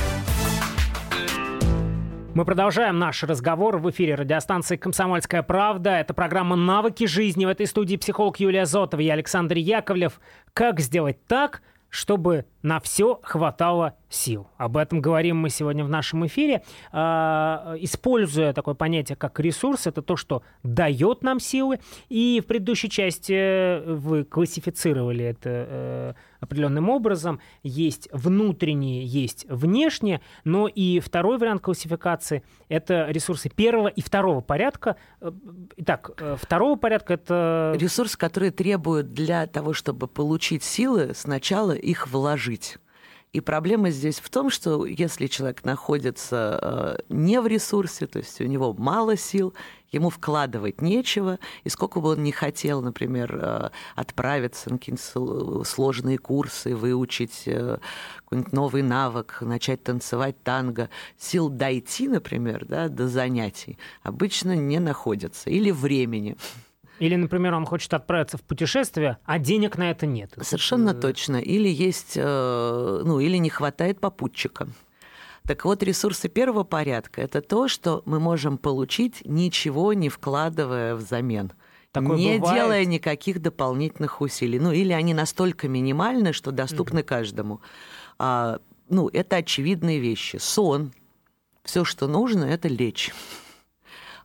Мы 2.34 2.46
продолжаем 2.46 2.98
наш 2.98 3.22
разговор 3.22 3.76
в 3.76 3.90
эфире 3.90 4.14
радиостанции 4.14 4.76
«Комсомольская 4.78 5.42
правда». 5.42 5.90
Это 5.90 6.14
программа 6.14 6.56
«Навыки 6.56 7.04
жизни». 7.04 7.44
В 7.44 7.50
этой 7.50 7.66
студии 7.66 7.96
психолог 7.96 8.40
Юлия 8.40 8.64
Зотова 8.64 9.02
и 9.02 9.08
Александр 9.10 9.58
Яковлев. 9.58 10.18
Как 10.54 10.80
сделать 10.80 11.26
так, 11.26 11.60
чтобы 11.90 12.46
на 12.62 12.80
все 12.80 13.20
хватало 13.22 13.94
сил. 14.08 14.46
Об 14.56 14.76
этом 14.76 15.00
говорим 15.00 15.38
мы 15.38 15.50
сегодня 15.50 15.84
в 15.84 15.88
нашем 15.88 16.26
эфире. 16.26 16.62
А, 16.92 17.74
используя 17.78 18.52
такое 18.52 18.74
понятие, 18.74 19.16
как 19.16 19.40
ресурс, 19.40 19.86
это 19.86 20.02
то, 20.02 20.16
что 20.16 20.42
дает 20.62 21.22
нам 21.22 21.40
силы. 21.40 21.80
И 22.08 22.40
в 22.42 22.46
предыдущей 22.46 22.90
части 22.90 23.84
вы 23.86 24.24
классифицировали 24.24 25.24
это 25.24 25.50
э, 25.50 26.12
определенным 26.40 26.90
образом. 26.90 27.40
Есть 27.62 28.08
внутренние, 28.12 29.04
есть 29.04 29.46
внешние. 29.48 30.20
Но 30.44 30.68
и 30.68 31.00
второй 31.00 31.38
вариант 31.38 31.62
классификации– 31.62 32.42
это 32.68 33.06
ресурсы 33.08 33.48
первого 33.48 33.88
и 33.88 34.02
второго 34.02 34.40
порядка. 34.40 34.96
Э, 35.20 35.32
итак, 35.76 36.10
э, 36.18 36.36
второго 36.38 36.76
порядка– 36.76 37.14
это… 37.14 37.74
Ресурсы, 37.76 38.18
которые 38.18 38.50
требуют 38.50 39.14
для 39.14 39.46
того, 39.46 39.72
чтобы 39.72 40.06
получить 40.06 40.62
силы, 40.62 41.12
сначала 41.14 41.72
их 41.72 42.08
вложить 42.08 42.51
жить. 42.52 42.76
И 43.32 43.40
проблема 43.40 43.90
здесь 43.90 44.20
в 44.20 44.28
том, 44.28 44.50
что 44.50 44.84
если 44.84 45.26
человек 45.26 45.64
находится 45.64 46.58
э, 46.60 46.96
не 47.08 47.40
в 47.40 47.46
ресурсе, 47.46 48.06
то 48.06 48.18
есть 48.18 48.38
у 48.42 48.44
него 48.44 48.74
мало 48.74 49.16
сил, 49.16 49.54
ему 49.90 50.10
вкладывать 50.10 50.82
нечего, 50.82 51.38
и 51.64 51.70
сколько 51.70 52.00
бы 52.00 52.10
он 52.10 52.22
ни 52.22 52.30
хотел, 52.30 52.82
например, 52.82 53.38
э, 53.40 53.70
отправиться 53.94 54.70
на 54.70 54.76
какие-то 54.76 55.64
сложные 55.64 56.18
курсы, 56.18 56.76
выучить 56.76 57.44
э, 57.46 57.78
какой-нибудь 58.16 58.52
новый 58.52 58.82
навык, 58.82 59.38
начать 59.40 59.82
танцевать 59.82 60.36
танго, 60.42 60.90
сил 61.18 61.48
дойти, 61.48 62.08
например, 62.08 62.66
да, 62.66 62.90
до 62.90 63.08
занятий 63.08 63.78
обычно 64.02 64.54
не 64.54 64.78
находятся, 64.78 65.48
или 65.48 65.70
времени. 65.70 66.36
Или, 67.02 67.16
например, 67.16 67.54
он 67.54 67.66
хочет 67.66 67.92
отправиться 67.94 68.38
в 68.38 68.42
путешествие, 68.42 69.18
а 69.24 69.40
денег 69.40 69.76
на 69.76 69.90
это 69.90 70.06
нет. 70.06 70.34
Совершенно 70.40 70.90
это... 70.90 71.00
точно. 71.00 71.38
Или 71.38 71.68
есть, 71.68 72.12
э, 72.14 73.02
ну, 73.04 73.18
или 73.18 73.38
не 73.38 73.50
хватает 73.50 73.98
попутчика. 73.98 74.68
Так 75.44 75.64
вот, 75.64 75.82
ресурсы 75.82 76.28
первого 76.28 76.62
порядка– 76.62 77.20
это 77.22 77.40
то, 77.40 77.66
что 77.66 78.04
мы 78.04 78.20
можем 78.20 78.56
получить, 78.56 79.22
ничего 79.24 79.94
не 79.94 80.10
вкладывая 80.10 80.94
взамен. 80.94 81.50
Такое 81.90 82.16
не 82.16 82.38
бывает. 82.38 82.56
делая 82.56 82.84
никаких 82.84 83.42
дополнительных 83.42 84.20
усилий. 84.20 84.60
Ну, 84.60 84.70
или 84.70 84.92
они 84.92 85.12
настолько 85.12 85.66
минимальны, 85.66 86.32
что 86.32 86.52
доступны 86.52 87.00
угу. 87.00 87.08
каждому. 87.08 87.60
А, 88.20 88.60
ну, 88.88 89.08
это 89.08 89.36
очевидные 89.36 89.98
вещи. 89.98 90.36
Сон. 90.36 90.92
Все, 91.64 91.84
что 91.84 92.06
нужно, 92.06 92.44
это 92.44 92.68
лечь. 92.68 93.12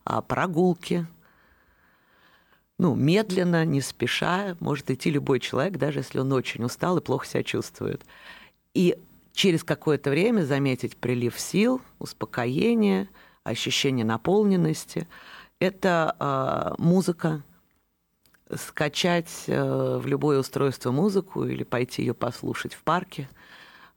А 0.04 0.22
прогулки, 0.22 1.08
ну, 2.78 2.94
медленно, 2.96 3.66
не 3.66 3.82
спеша, 3.82 4.56
может 4.60 4.92
идти 4.92 5.10
любой 5.10 5.40
человек, 5.40 5.78
даже 5.78 6.00
если 6.00 6.20
он 6.20 6.32
очень 6.32 6.64
устал 6.64 6.98
и 6.98 7.02
плохо 7.02 7.26
себя 7.26 7.44
чувствует. 7.44 8.04
И 8.74 8.98
через 9.34 9.64
какое-то 9.64 10.10
время 10.10 10.44
заметить 10.44 10.96
прилив 10.98 11.40
сил, 11.40 11.82
успокоение, 12.00 13.10
ощущение 13.44 14.06
наполненности. 14.06 15.08
Это 15.60 16.16
э, 16.20 16.82
музыка. 16.82 17.44
Скачать 18.54 19.44
э, 19.48 19.98
в 19.98 20.06
любое 20.06 20.40
устройство 20.40 20.92
музыку 20.92 21.46
или 21.46 21.64
пойти 21.64 22.04
ее 22.04 22.14
послушать 22.14 22.74
в 22.74 22.84
парке– 22.84 23.28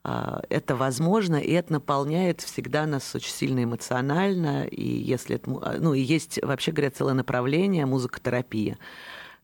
это 0.03 0.77
возможно, 0.77 1.37
и 1.37 1.53
это 1.53 1.75
наполняет 1.75 2.41
всегда 2.41 2.87
нас 2.87 3.15
очень 3.15 3.33
сильно 3.33 3.65
эмоционально. 3.65 4.65
И 4.65 4.83
если 4.83 5.37
это, 5.37 5.51
а, 5.63 5.77
ну, 5.79 5.93
и 5.93 6.01
есть, 6.01 6.43
вообще 6.43 6.73
говоря, 6.73 6.91
целое 6.91 7.15
направление 7.15 7.85
музыкотерапия, 7.85 8.79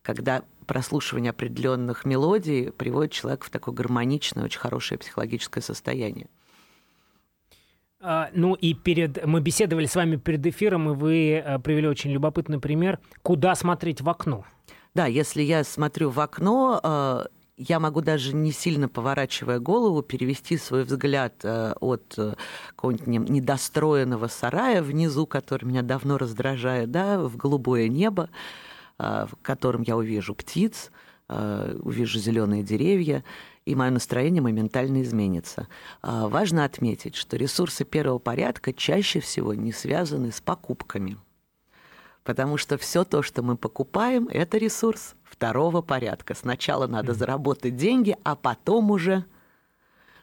когда 0.02 0.44
прослушивание 0.66 1.30
определенных 1.30 2.06
мелодий 2.06 2.72
приводит 2.72 3.12
человека 3.12 3.46
в 3.46 3.50
такое 3.50 3.74
гармоничное, 3.74 4.44
очень 4.44 4.58
хорошее 4.58 4.98
психологическое 4.98 5.60
состояние. 5.60 6.28
А, 8.00 8.30
ну 8.32 8.54
и 8.54 8.72
перед 8.72 9.26
мы 9.26 9.40
беседовали 9.40 9.86
с 9.86 9.94
вами 9.94 10.16
перед 10.16 10.44
эфиром, 10.46 10.90
и 10.90 10.94
вы 10.94 11.60
привели 11.64 11.86
очень 11.86 12.12
любопытный 12.12 12.60
пример, 12.60 12.98
куда 13.22 13.54
смотреть 13.54 14.00
в 14.00 14.08
окно. 14.08 14.46
Да, 14.94 15.04
если 15.04 15.42
я 15.42 15.64
смотрю 15.64 16.08
в 16.08 16.18
окно, 16.20 17.28
я 17.56 17.80
могу 17.80 18.02
даже 18.02 18.34
не 18.34 18.52
сильно 18.52 18.88
поворачивая 18.88 19.58
голову 19.58 20.02
перевести 20.02 20.58
свой 20.58 20.84
взгляд 20.84 21.34
э, 21.42 21.72
от 21.80 22.14
э, 22.18 22.34
какого-нибудь 22.70 23.30
недостроенного 23.30 24.28
сарая 24.28 24.82
внизу, 24.82 25.26
который 25.26 25.64
меня 25.64 25.82
давно 25.82 26.18
раздражает, 26.18 26.90
да, 26.90 27.18
в 27.18 27.36
голубое 27.36 27.88
небо, 27.88 28.28
э, 28.98 29.26
в 29.30 29.36
котором 29.42 29.82
я 29.82 29.96
увижу 29.96 30.34
птиц, 30.34 30.90
увижу 31.28 32.20
зеленые 32.20 32.62
деревья, 32.62 33.24
и 33.64 33.74
мое 33.74 33.90
настроение 33.90 34.40
моментально 34.40 35.02
изменится. 35.02 35.66
Важно 36.00 36.64
отметить, 36.64 37.16
что 37.16 37.36
ресурсы 37.36 37.84
первого 37.84 38.20
порядка 38.20 38.72
чаще 38.72 39.18
всего 39.18 39.52
не 39.52 39.72
связаны 39.72 40.30
с 40.30 40.40
покупками– 40.40 41.16
Потому 42.26 42.56
что 42.56 42.76
все 42.76 43.04
то, 43.04 43.22
что 43.22 43.42
мы 43.42 43.56
покупаем, 43.56 44.26
это 44.26 44.58
ресурс 44.58 45.14
второго 45.36 45.82
порядка. 45.82 46.34
Сначала 46.34 46.86
надо 46.86 47.12
заработать 47.12 47.76
деньги, 47.76 48.16
а 48.24 48.36
потом 48.36 48.90
уже 48.90 49.24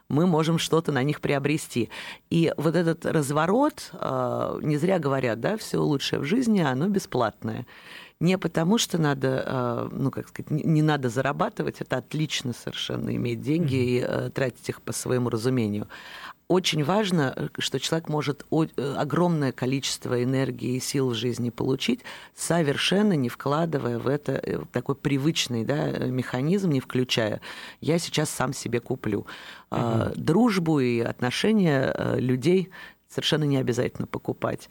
мы 0.09 0.25
можем 0.25 0.57
что-то 0.57 0.91
на 0.91 1.03
них 1.03 1.21
приобрести. 1.21 1.89
И 2.29 2.51
вот 2.57 2.75
этот 2.75 3.05
разворот, 3.05 3.91
э, 3.93 4.59
не 4.61 4.77
зря 4.77 4.99
говорят, 4.99 5.39
да, 5.39 5.55
все 5.57 5.77
лучшее 5.77 6.19
в 6.19 6.25
жизни, 6.25 6.61
оно 6.61 6.87
бесплатное. 6.87 7.65
Не 8.19 8.37
потому, 8.37 8.77
что 8.77 8.97
надо, 8.97 9.43
э, 9.45 9.89
ну, 9.91 10.11
как 10.11 10.29
сказать, 10.29 10.49
не 10.49 10.81
надо 10.81 11.09
зарабатывать, 11.09 11.81
это 11.81 11.97
отлично 11.97 12.53
совершенно 12.53 13.15
иметь 13.15 13.41
деньги 13.41 13.75
и 13.75 14.05
э, 14.05 14.29
тратить 14.33 14.69
их 14.69 14.81
по 14.81 14.93
своему 14.93 15.29
разумению, 15.29 15.87
очень 16.53 16.83
важно, 16.83 17.33
э, 17.35 17.47
что 17.57 17.79
человек 17.79 18.09
может 18.09 18.45
э, 18.51 18.95
огромное 18.95 19.51
количество 19.51 20.23
энергии 20.23 20.75
и 20.75 20.79
сил 20.79 21.09
в 21.09 21.15
жизни 21.15 21.49
получить, 21.49 22.01
совершенно 22.35 23.13
не 23.13 23.27
вкладывая 23.27 23.97
в 23.97 24.07
это 24.07 24.33
э, 24.33 24.59
такой 24.71 24.95
привычный 24.95 25.65
да, 25.65 25.87
механизм, 26.05 26.69
не 26.69 26.79
включая. 26.79 27.41
Я 27.81 27.97
сейчас 27.97 28.29
сам 28.29 28.53
себе 28.53 28.79
куплю. 28.79 29.25
Угу. 29.71 29.79
Дружбу 30.15 30.79
и 30.79 30.99
отношения 30.99 32.15
людей 32.17 32.69
совершенно 33.09 33.45
не 33.45 33.57
обязательно 33.57 34.05
покупать. 34.05 34.69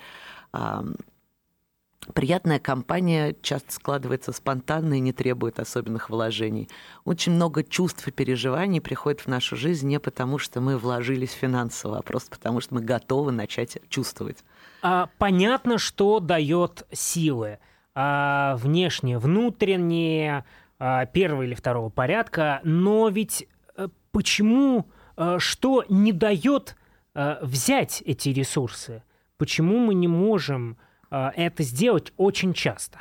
Приятная 2.15 2.59
компания 2.59 3.37
часто 3.43 3.73
складывается 3.73 4.33
спонтанно 4.33 4.95
и 4.95 5.01
не 5.01 5.13
требует 5.13 5.61
особенных 5.61 6.11
вложений. 6.11 6.69
Очень 7.05 7.33
много 7.33 7.63
чувств 7.63 8.07
и 8.09 8.11
переживаний 8.11 8.81
приходит 8.81 9.21
в 9.21 9.29
нашу 9.29 9.55
жизнь 9.55 9.87
не 9.87 10.01
потому, 10.01 10.39
что 10.39 10.61
мы 10.61 10.77
вложились 10.77 11.31
финансово, 11.31 11.99
а 11.99 12.03
просто 12.03 12.31
потому, 12.31 12.61
что 12.61 12.75
мы 12.75 12.81
готовы 12.81 13.31
начать 13.31 13.79
чувствовать. 13.89 14.39
А, 14.83 15.11
понятно, 15.19 15.79
что 15.79 16.19
дает 16.19 16.87
силы. 16.91 17.61
А, 17.95 18.57
внешние, 18.57 19.19
внутренние, 19.19 20.45
а, 20.81 21.07
первого 21.07 21.43
или 21.43 21.55
второго 21.55 21.89
порядка. 21.89 22.61
Но 22.65 23.09
ведь 23.11 23.47
а, 23.77 23.89
почему, 24.11 24.89
а, 25.17 25.39
что 25.39 25.85
не 25.89 26.13
дает 26.13 26.75
а, 27.15 27.39
взять 27.43 28.03
эти 28.05 28.31
ресурсы? 28.31 29.05
Почему 29.39 29.79
мы 29.79 29.95
не 29.95 30.09
можем 30.09 30.79
это 31.13 31.63
сделать 31.63 32.13
очень 32.17 32.55
часто? 32.55 32.99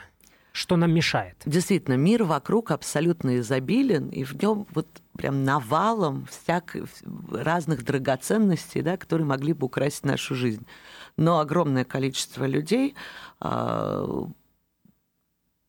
Что 0.54 0.76
нам 0.76 0.94
мешает? 0.94 1.38
Действительно, 1.46 1.94
мир 1.96 2.26
вокруг 2.26 2.72
абсолютно 2.72 3.38
изобилен, 3.38 4.10
и 4.10 4.26
в 4.26 4.34
нем 4.42 4.68
вот 4.74 4.88
прям 5.18 5.46
навалом 5.46 6.26
всяк... 6.26 6.76
разных 7.32 7.86
драгоценностей, 7.86 8.82
да, 8.82 8.98
которые 8.98 9.26
могли 9.26 9.54
бы 9.54 9.66
украсить 9.68 10.04
нашу 10.04 10.36
жизнь. 10.36 10.66
Но 11.16 11.40
огромное 11.40 11.86
количество 11.86 12.46
людей 12.46 12.96
э, 13.40 14.24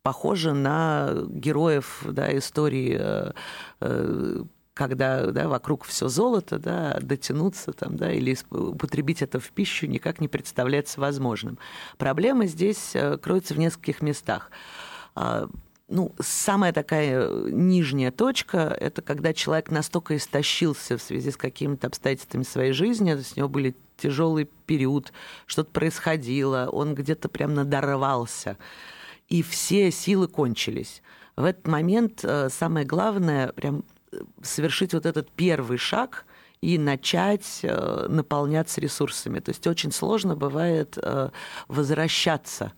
похоже 0.02 0.52
на 0.52 1.12
героев 1.28 2.04
да, 2.08 2.36
истории 2.36 2.96
э, 2.98 3.32
э, 3.80 4.44
когда 4.74 5.26
да, 5.26 5.48
вокруг 5.48 5.84
все 5.84 6.08
золото, 6.08 6.58
да, 6.58 6.98
дотянуться 7.00 7.72
там, 7.72 7.96
да, 7.96 8.12
или 8.12 8.36
употребить 8.50 9.22
это 9.22 9.38
в 9.38 9.50
пищу 9.50 9.86
никак 9.86 10.20
не 10.20 10.28
представляется 10.28 11.00
возможным. 11.00 11.58
Проблема 11.98 12.46
здесь 12.46 12.92
э, 12.94 13.18
кроется 13.18 13.54
в 13.54 13.58
нескольких 13.58 14.00
местах. 14.00 14.50
А, 15.14 15.48
ну, 15.88 16.14
самая 16.20 16.72
такая 16.72 17.28
нижняя 17.50 18.10
точка– 18.10 18.74
это 18.80 19.02
когда 19.02 19.34
человек 19.34 19.70
настолько 19.70 20.16
истощился 20.16 20.96
в 20.96 21.02
связи 21.02 21.30
с 21.30 21.36
какими-то 21.36 21.88
обстоятельствами 21.88 22.44
своей 22.44 22.72
жизни, 22.72 23.12
у 23.12 23.38
него 23.38 23.48
были 23.50 23.76
тяжелый 23.98 24.48
период, 24.66 25.12
что-то 25.44 25.70
происходило, 25.70 26.68
он 26.72 26.94
где-то 26.94 27.28
прям 27.28 27.52
надорвался, 27.52 28.56
и 29.28 29.42
все 29.42 29.90
силы 29.90 30.28
кончились. 30.28 31.02
В 31.36 31.44
этот 31.44 31.66
момент 31.66 32.20
э, 32.24 32.48
самое 32.50 32.86
главное 32.86 33.52
прям 33.52 33.84
совершить 34.42 34.94
вот 34.94 35.06
этот 35.06 35.30
первый 35.30 35.78
шаг 35.78 36.24
и 36.60 36.78
начать 36.78 37.60
э, 37.62 38.06
наполняться 38.08 38.80
ресурсами. 38.80 39.40
То 39.40 39.50
есть 39.50 39.66
очень 39.66 39.92
сложно 39.92 40.36
бывает 40.36 40.96
э, 40.96 41.30
возвращаться 41.68 42.72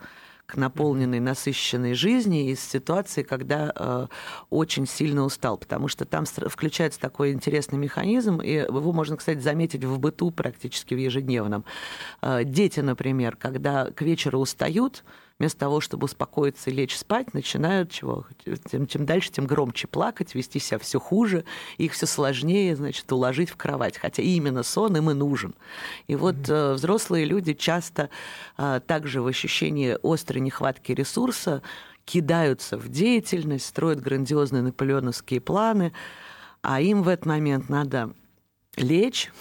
к 0.46 0.56
наполненной, 0.56 1.20
насыщенной 1.20 1.94
жизни 1.94 2.50
из 2.50 2.60
ситуации, 2.60 3.22
когда 3.22 3.72
э, 3.74 4.06
очень 4.50 4.86
сильно 4.86 5.24
устал, 5.24 5.56
потому 5.56 5.88
что 5.88 6.04
там 6.04 6.24
включается 6.26 7.00
такой 7.00 7.32
интересный 7.32 7.78
механизм, 7.78 8.40
и 8.40 8.52
его 8.52 8.92
можно, 8.92 9.16
кстати, 9.16 9.38
заметить 9.38 9.84
в 9.84 9.98
быту 9.98 10.30
практически 10.30 10.94
в 10.94 10.98
ежедневном. 10.98 11.64
Э, 12.20 12.44
дети, 12.44 12.80
например, 12.80 13.36
когда 13.36 13.90
к 13.90 14.02
вечеру 14.02 14.38
устают, 14.38 15.04
вместо 15.38 15.58
того, 15.58 15.80
чтобы 15.80 16.04
успокоиться 16.04 16.70
и 16.70 16.72
лечь 16.72 16.96
спать, 16.96 17.34
начинают 17.34 17.90
чего? 17.90 18.26
Тем, 18.70 18.86
чем 18.86 19.04
дальше, 19.04 19.32
тем 19.32 19.46
громче 19.46 19.88
плакать, 19.88 20.34
вести 20.34 20.60
себя 20.60 20.78
все 20.78 21.00
хуже, 21.00 21.44
их 21.76 21.92
все 21.92 22.06
сложнее, 22.06 22.76
значит, 22.76 23.10
уложить 23.10 23.50
в 23.50 23.56
кровать. 23.56 23.98
Хотя 23.98 24.22
именно 24.22 24.62
сон 24.62 24.96
им 24.96 25.10
и 25.10 25.14
нужен. 25.14 25.54
И 26.06 26.14
вот 26.14 26.36
mm-hmm. 26.36 26.74
взрослые 26.74 27.24
люди 27.24 27.52
часто 27.54 28.10
э, 28.56 28.80
также 28.86 29.22
в 29.22 29.26
ощущении 29.26 29.98
острой 30.02 30.40
нехватки 30.40 30.92
ресурса 30.92 31.62
кидаются 32.04 32.78
в 32.78 32.88
деятельность, 32.88 33.66
строят 33.66 34.00
грандиозные 34.00 34.62
наполеоновские 34.62 35.40
планы, 35.40 35.92
а 36.62 36.80
им 36.80 37.02
в 37.02 37.08
этот 37.08 37.26
момент 37.26 37.68
надо 37.68 38.14
лечь, 38.76 39.32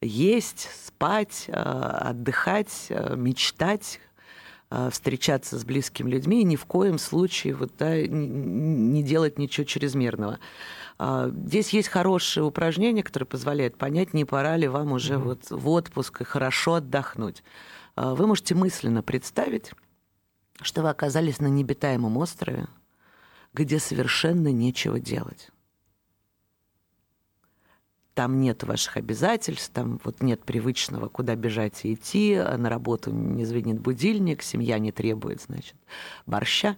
есть, 0.00 0.70
спать, 0.86 1.44
э, 1.48 1.52
отдыхать, 1.52 2.90
мечтать, 3.14 4.00
встречаться 4.90 5.58
с 5.58 5.64
близкими 5.64 6.08
людьми 6.08 6.42
и 6.42 6.44
ни 6.44 6.56
в 6.56 6.64
коем 6.64 6.98
случае 6.98 7.54
вот, 7.54 7.72
да, 7.78 8.00
не 8.06 9.02
делать 9.02 9.38
ничего 9.38 9.64
чрезмерного. 9.64 10.38
А, 10.98 11.30
здесь 11.30 11.70
есть 11.70 11.88
хорошее 11.88 12.44
упражнение, 12.46 13.02
которое 13.02 13.26
позволяет 13.26 13.76
понять, 13.76 14.14
не 14.14 14.24
пора 14.24 14.56
ли 14.56 14.68
вам 14.68 14.92
уже 14.92 15.14
mm-hmm. 15.14 15.22
вот 15.22 15.50
в 15.50 15.68
отпуск 15.68 16.20
и 16.20 16.24
хорошо 16.24 16.74
отдохнуть. 16.74 17.42
А, 17.96 18.14
вы 18.14 18.26
можете 18.26 18.54
мысленно 18.54 19.02
представить, 19.02 19.72
что 20.60 20.82
вы 20.82 20.90
оказались 20.90 21.40
на 21.40 21.46
необитаемом 21.46 22.16
острове, 22.18 22.68
где 23.54 23.78
совершенно 23.78 24.52
нечего 24.52 25.00
делать 25.00 25.48
там 28.20 28.38
нет 28.38 28.64
ваших 28.64 28.98
обязательств, 28.98 29.70
там 29.72 29.98
вот 30.04 30.20
нет 30.20 30.44
привычного, 30.44 31.08
куда 31.08 31.36
бежать 31.36 31.86
и 31.86 31.94
идти, 31.94 32.34
а 32.34 32.58
на 32.58 32.68
работу 32.68 33.10
не 33.10 33.46
звенит 33.46 33.80
будильник, 33.80 34.42
семья 34.42 34.78
не 34.78 34.92
требует, 34.92 35.40
значит, 35.40 35.74
борща. 36.26 36.76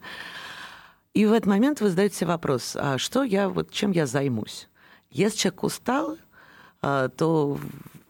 И 1.14 1.26
в 1.26 1.32
этот 1.32 1.46
момент 1.46 1.80
вы 1.80 1.90
задаете 1.90 2.14
себе 2.14 2.28
вопрос, 2.28 2.76
а 2.78 2.96
что 2.96 3.24
я, 3.24 3.48
вот 3.48 3.72
чем 3.72 3.90
я 3.90 4.06
займусь? 4.06 4.68
Если 5.10 5.36
человек 5.36 5.64
устал, 5.64 6.16
а, 6.80 7.08
то 7.08 7.58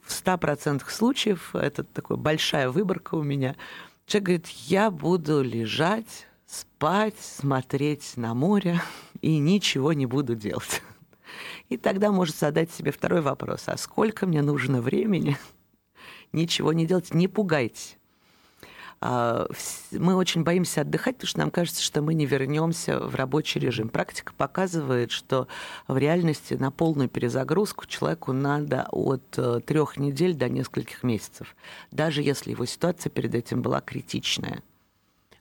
в 0.03 0.11
100% 0.11 0.83
случаев, 0.91 1.57
это 1.57 1.85
такая 1.85 2.19
большая 2.19 2.69
выборка 2.69 3.15
у 3.15 3.23
меня, 3.23 3.57
человек 4.05 4.27
говорит, 4.27 4.47
я 4.49 4.91
буду 4.91 5.41
лежать, 5.41 6.27
спать, 6.47 7.19
смотреть 7.19 8.13
на 8.17 8.35
море 8.35 8.83
и 9.23 9.39
ничего 9.39 9.95
не 9.95 10.05
буду 10.05 10.35
делать. 10.35 10.83
И 11.73 11.79
тогда 11.79 12.13
может 12.13 12.37
задать 12.37 12.71
себе 12.71 12.93
второй 12.93 13.23
вопрос. 13.23 13.63
А 13.65 13.79
сколько 13.79 14.27
мне 14.27 14.43
нужно 14.43 14.83
времени 14.83 15.39
ничего 16.33 16.75
не 16.75 16.85
делать? 16.85 17.15
Не 17.15 17.29
пугайтесь. 17.29 17.97
А, 19.01 19.49
мы 19.91 20.15
очень 20.15 20.45
боимся 20.45 20.83
отдыхать, 20.83 21.17
потому 21.17 21.29
что 21.29 21.39
нам 21.39 21.51
кажется, 21.51 21.83
что 21.83 22.03
мы 22.03 22.13
не 22.13 22.27
вернемся 22.27 23.01
в 23.01 23.15
рабочий 23.15 23.59
режим. 23.59 23.89
Практика 23.89 24.35
показывает, 24.37 25.13
что 25.13 25.49
в 25.89 25.97
реальности 25.97 26.53
на 26.53 26.71
полную 26.71 27.09
перезагрузку 27.09 27.87
человеку 27.87 28.35
надо 28.35 28.87
от 28.93 29.25
э, 29.39 29.61
трех 29.65 29.97
недель 29.97 30.35
до 30.35 30.51
нескольких 30.51 31.03
месяцев, 31.03 31.57
даже 31.91 32.21
если 32.21 32.51
его 32.51 32.67
ситуация 32.67 33.09
перед 33.09 33.35
этим 33.35 33.63
была 33.63 33.81
критичная. 33.81 34.63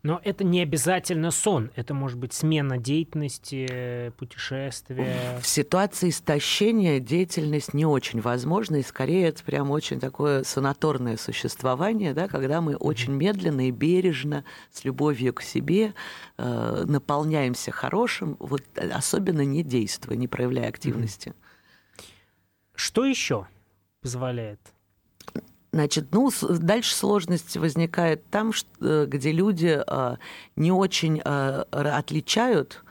Но 0.03 0.19
это 0.23 0.43
не 0.43 0.61
обязательно 0.61 1.29
сон. 1.29 1.69
Это 1.75 1.93
может 1.93 2.17
быть 2.17 2.33
смена 2.33 2.79
деятельности, 2.79 4.11
путешествия. 4.17 5.39
В 5.39 5.45
ситуации 5.45 6.09
истощения 6.09 6.99
деятельность 6.99 7.75
не 7.75 7.85
очень 7.85 8.19
возможна, 8.19 8.77
и 8.77 8.83
скорее 8.83 9.27
это 9.27 9.43
прям 9.43 9.69
очень 9.69 9.99
такое 9.99 10.43
санаторное 10.43 11.17
существование, 11.17 12.13
да, 12.13 12.27
когда 12.27 12.61
мы 12.61 12.75
очень 12.75 13.13
медленно 13.13 13.67
и 13.67 13.71
бережно, 13.71 14.43
с 14.71 14.83
любовью 14.85 15.33
к 15.35 15.43
себе, 15.43 15.93
э, 16.37 16.83
наполняемся 16.87 17.71
хорошим, 17.71 18.37
вот, 18.39 18.63
особенно 18.75 19.45
не 19.45 19.61
действуя, 19.61 20.15
не 20.15 20.27
проявляя 20.27 20.69
активности. 20.69 21.33
Что 22.73 23.05
еще 23.05 23.47
позволяет 24.01 24.59
Значит, 25.73 26.07
ну, 26.11 26.29
дальше 26.41 26.93
сложность 26.93 27.55
возникает 27.55 28.29
там, 28.29 28.51
э, 28.81 29.05
где 29.07 29.31
люди 29.31 29.81
э, 29.85 30.15
не 30.57 30.71
очень 30.71 31.21
э, 31.23 31.63
отличают, 31.71 32.83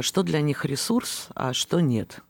что 0.00 0.22
для 0.22 0.40
них 0.42 0.64
ресурс, 0.64 1.26
а 1.34 1.52
что 1.52 1.80
нет. 1.80 2.20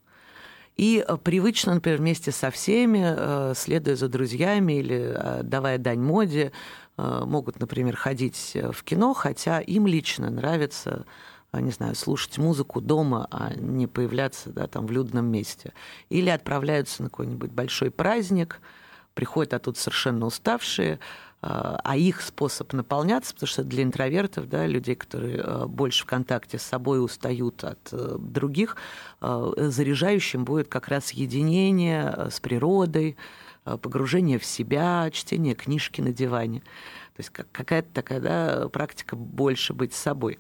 И 0.77 1.05
привычно, 1.23 1.75
например, 1.75 1.99
вместе 1.99 2.33
со 2.33 2.51
всеми, 2.51 3.53
следуя 3.55 3.95
за 3.95 4.09
друзьями 4.09 4.79
или 4.79 5.43
давая 5.43 5.77
дань 5.77 6.01
моде, 6.01 6.53
могут, 6.97 7.61
например, 7.61 7.95
ходить 7.95 8.57
в 8.73 8.83
кино, 8.85 9.13
хотя 9.13 9.61
им 9.61 9.87
лично 9.87 10.31
нравится 10.31 11.05
не 11.53 11.73
знаю, 11.73 11.95
слушать 11.95 12.39
музыку 12.39 12.81
дома, 12.81 13.29
а 13.31 13.53
не 13.55 13.87
появляться 13.87 14.49
да, 14.49 14.67
там, 14.67 14.87
в 14.87 14.91
людном 14.91 15.27
месте. 15.27 15.75
Или 16.09 16.31
отправляются 16.31 17.03
на 17.03 17.11
какой-нибудь 17.11 17.51
большой 17.51 17.91
праздник– 17.91 18.63
приходят 19.15 19.55
оттуда 19.55 19.79
совершенно 19.79 20.27
уставшие, 20.27 20.99
а, 21.45 21.81
а 21.83 21.97
их 21.97 22.21
способ 22.21 22.73
наполняться, 22.73 23.35
потому 23.35 23.49
что 23.49 23.65
для 23.65 23.83
интровертов, 23.83 24.49
да, 24.49 24.67
людей, 24.67 24.95
которые 24.95 25.41
а, 25.41 25.67
больше 25.67 26.05
в 26.05 26.07
контакте 26.07 26.59
с 26.59 26.63
собой 26.63 27.05
устают 27.05 27.65
от 27.65 27.89
э, 27.91 28.17
других, 28.19 28.77
а, 29.21 29.53
заряжающим 29.57 30.45
будет 30.45 30.69
как 30.69 30.87
раз 30.87 31.11
единение 31.11 32.29
с 32.31 32.39
природой, 32.39 33.17
погружение 33.65 34.39
в 34.41 34.45
себя, 34.45 35.09
чтение 35.13 35.55
книжки 35.55 36.01
на 36.01 36.13
диване. 36.13 36.61
То 36.61 37.21
есть 37.21 37.31
какая-то 37.31 37.89
такая 37.93 38.21
да, 38.21 38.69
практика 38.69 39.15
больше 39.15 39.73
быть 39.73 39.95
собой. 39.95 40.39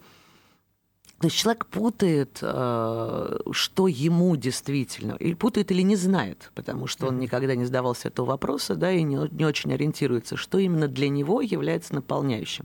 То 1.23 1.29
есть 1.29 1.37
человек 1.37 1.67
путает, 1.67 2.41
э, 2.43 3.39
что 3.53 3.87
ему 3.87 4.35
действительно, 4.35 5.13
или 5.21 5.35
путает 5.35 5.71
или 5.71 5.83
не 5.83 5.95
знает, 5.95 6.51
потому 6.57 6.89
что 6.89 7.07
он 7.07 7.21
никогда 7.21 7.55
не 7.55 7.65
задавался 7.65 8.09
этого 8.09 8.27
вопроса, 8.27 8.75
да, 8.75 8.91
и 8.91 9.05
не, 9.05 9.29
не 9.31 9.45
очень 9.45 9.73
ориентируется, 9.73 10.37
что 10.37 10.59
именно 10.59 10.89
для 10.89 11.09
него 11.09 11.41
является 11.41 11.95
наполняющим. 11.95 12.65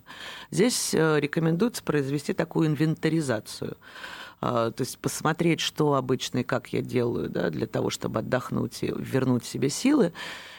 Здесь 0.50 0.96
э, 0.96 1.20
рекомендуется 1.20 1.84
произвести 1.84 2.34
такую 2.34 2.70
инвентаризацию 2.70 3.78
э, 4.42 4.72
то 4.76 4.80
есть 4.80 4.98
посмотреть, 4.98 5.60
что 5.60 5.94
обычно 5.94 6.40
и 6.40 6.44
как 6.44 6.74
я 6.74 6.82
делаю 6.82 7.30
да, 7.30 7.52
для 7.52 7.68
того, 7.68 7.92
чтобы 7.92 8.22
отдохнуть 8.22 8.82
и 8.82 8.92
вернуть 8.98 9.46
себе 9.46 9.70
силы, 9.70 10.14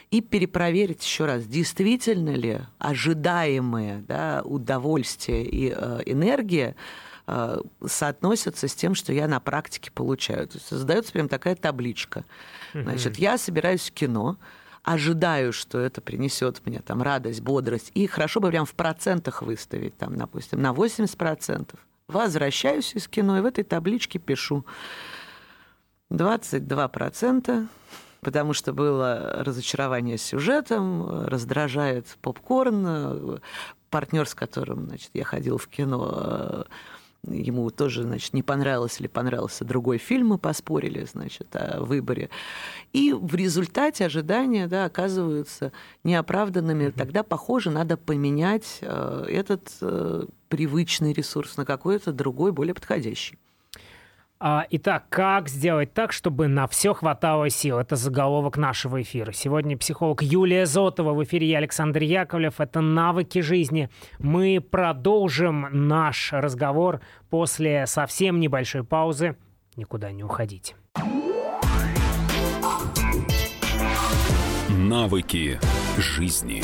и 0.09 0.21
перепроверить 0.21 1.03
еще 1.03 1.25
раз, 1.25 1.43
действительно 1.43 2.29
ли 2.29 2.61
ожидаемое 2.77 4.05
да, 4.07 4.41
удовольствие 4.45 5.43
и 5.43 5.73
э, 5.75 5.99
энергия 6.05 6.77
соотносятся 7.85 8.67
с 8.67 8.75
тем, 8.75 8.95
что 8.95 9.13
я 9.13 9.27
на 9.27 9.39
практике 9.39 9.91
получаю. 9.91 10.47
То 10.47 10.57
есть 10.57 10.67
создается 10.67 11.11
прям 11.11 11.27
такая 11.27 11.55
табличка. 11.55 12.25
Значит, 12.73 13.17
я 13.17 13.37
собираюсь 13.37 13.89
в 13.89 13.93
кино, 13.93 14.37
ожидаю, 14.83 15.53
что 15.53 15.79
это 15.79 16.01
принесет 16.01 16.61
мне 16.65 16.79
там 16.79 17.01
радость, 17.01 17.41
бодрость, 17.41 17.91
и 17.93 18.07
хорошо 18.07 18.39
бы 18.39 18.49
прям 18.49 18.65
в 18.65 18.73
процентах 18.73 19.41
выставить, 19.41 19.97
там, 19.97 20.15
допустим, 20.15 20.61
на 20.61 20.71
80%. 20.71 21.75
Возвращаюсь 22.07 22.95
из 22.95 23.07
кино 23.07 23.37
и 23.37 23.41
в 23.41 23.45
этой 23.45 23.63
табличке 23.63 24.17
пишу 24.17 24.65
22%, 26.11 27.67
потому 28.21 28.53
что 28.53 28.73
было 28.73 29.43
разочарование 29.43 30.17
с 30.17 30.23
сюжетом, 30.23 31.25
раздражает 31.27 32.07
попкорн, 32.21 33.39
партнер, 33.89 34.27
с 34.27 34.33
которым 34.33 34.87
значит, 34.87 35.11
я 35.13 35.23
ходил 35.23 35.57
в 35.57 35.67
кино, 35.67 36.65
ему 37.27 37.69
тоже, 37.69 38.03
значит, 38.03 38.33
не 38.33 38.43
понравилось 38.43 38.99
или 38.99 39.07
понравился 39.07 39.65
другой 39.65 39.97
фильм, 39.97 40.27
мы 40.27 40.37
поспорили, 40.37 41.05
значит, 41.05 41.55
о 41.55 41.81
выборе. 41.81 42.29
И 42.93 43.13
в 43.13 43.35
результате 43.35 44.05
ожидания, 44.05 44.67
да, 44.67 44.85
оказываются 44.85 45.71
неоправданными. 46.03 46.85
Mm-hmm. 46.85 46.97
Тогда, 46.97 47.23
похоже, 47.23 47.71
надо 47.71 47.97
поменять 47.97 48.79
э, 48.81 49.25
этот 49.27 49.71
э, 49.81 50.25
привычный 50.47 51.13
ресурс 51.13 51.57
на 51.57 51.65
какой-то 51.65 52.11
другой, 52.11 52.51
более 52.51 52.73
подходящий. 52.73 53.37
А, 54.41 54.65
итак, 54.69 55.03
как 55.09 55.49
сделать 55.49 55.93
так, 55.93 56.13
чтобы 56.13 56.47
на 56.47 56.65
все 56.67 56.93
хватало 56.93 57.49
сил? 57.49 57.77
Это 57.77 57.97
заголовок 57.97 58.55
нашего 58.55 59.01
эфира. 59.01 59.33
Сегодня 59.33 59.77
психолог 59.77 60.21
Юлия 60.21 60.65
Зотова, 60.65 61.13
в 61.13 61.21
эфире 61.25 61.49
я 61.49 61.57
Александр 61.57 62.03
Яковлев. 62.03 62.61
Это 62.61 62.79
«Навыки 62.79 63.39
жизни». 63.39 63.89
Мы 64.17 64.61
продолжим 64.61 65.67
наш 65.71 66.31
разговор 66.31 67.01
после 67.29 67.85
совсем 67.85 68.39
небольшой 68.39 68.85
паузы. 68.85 69.35
Никуда 69.75 70.13
не 70.13 70.23
уходите. 70.23 70.75
Навыки 74.69 75.59
жизни. 75.97 76.63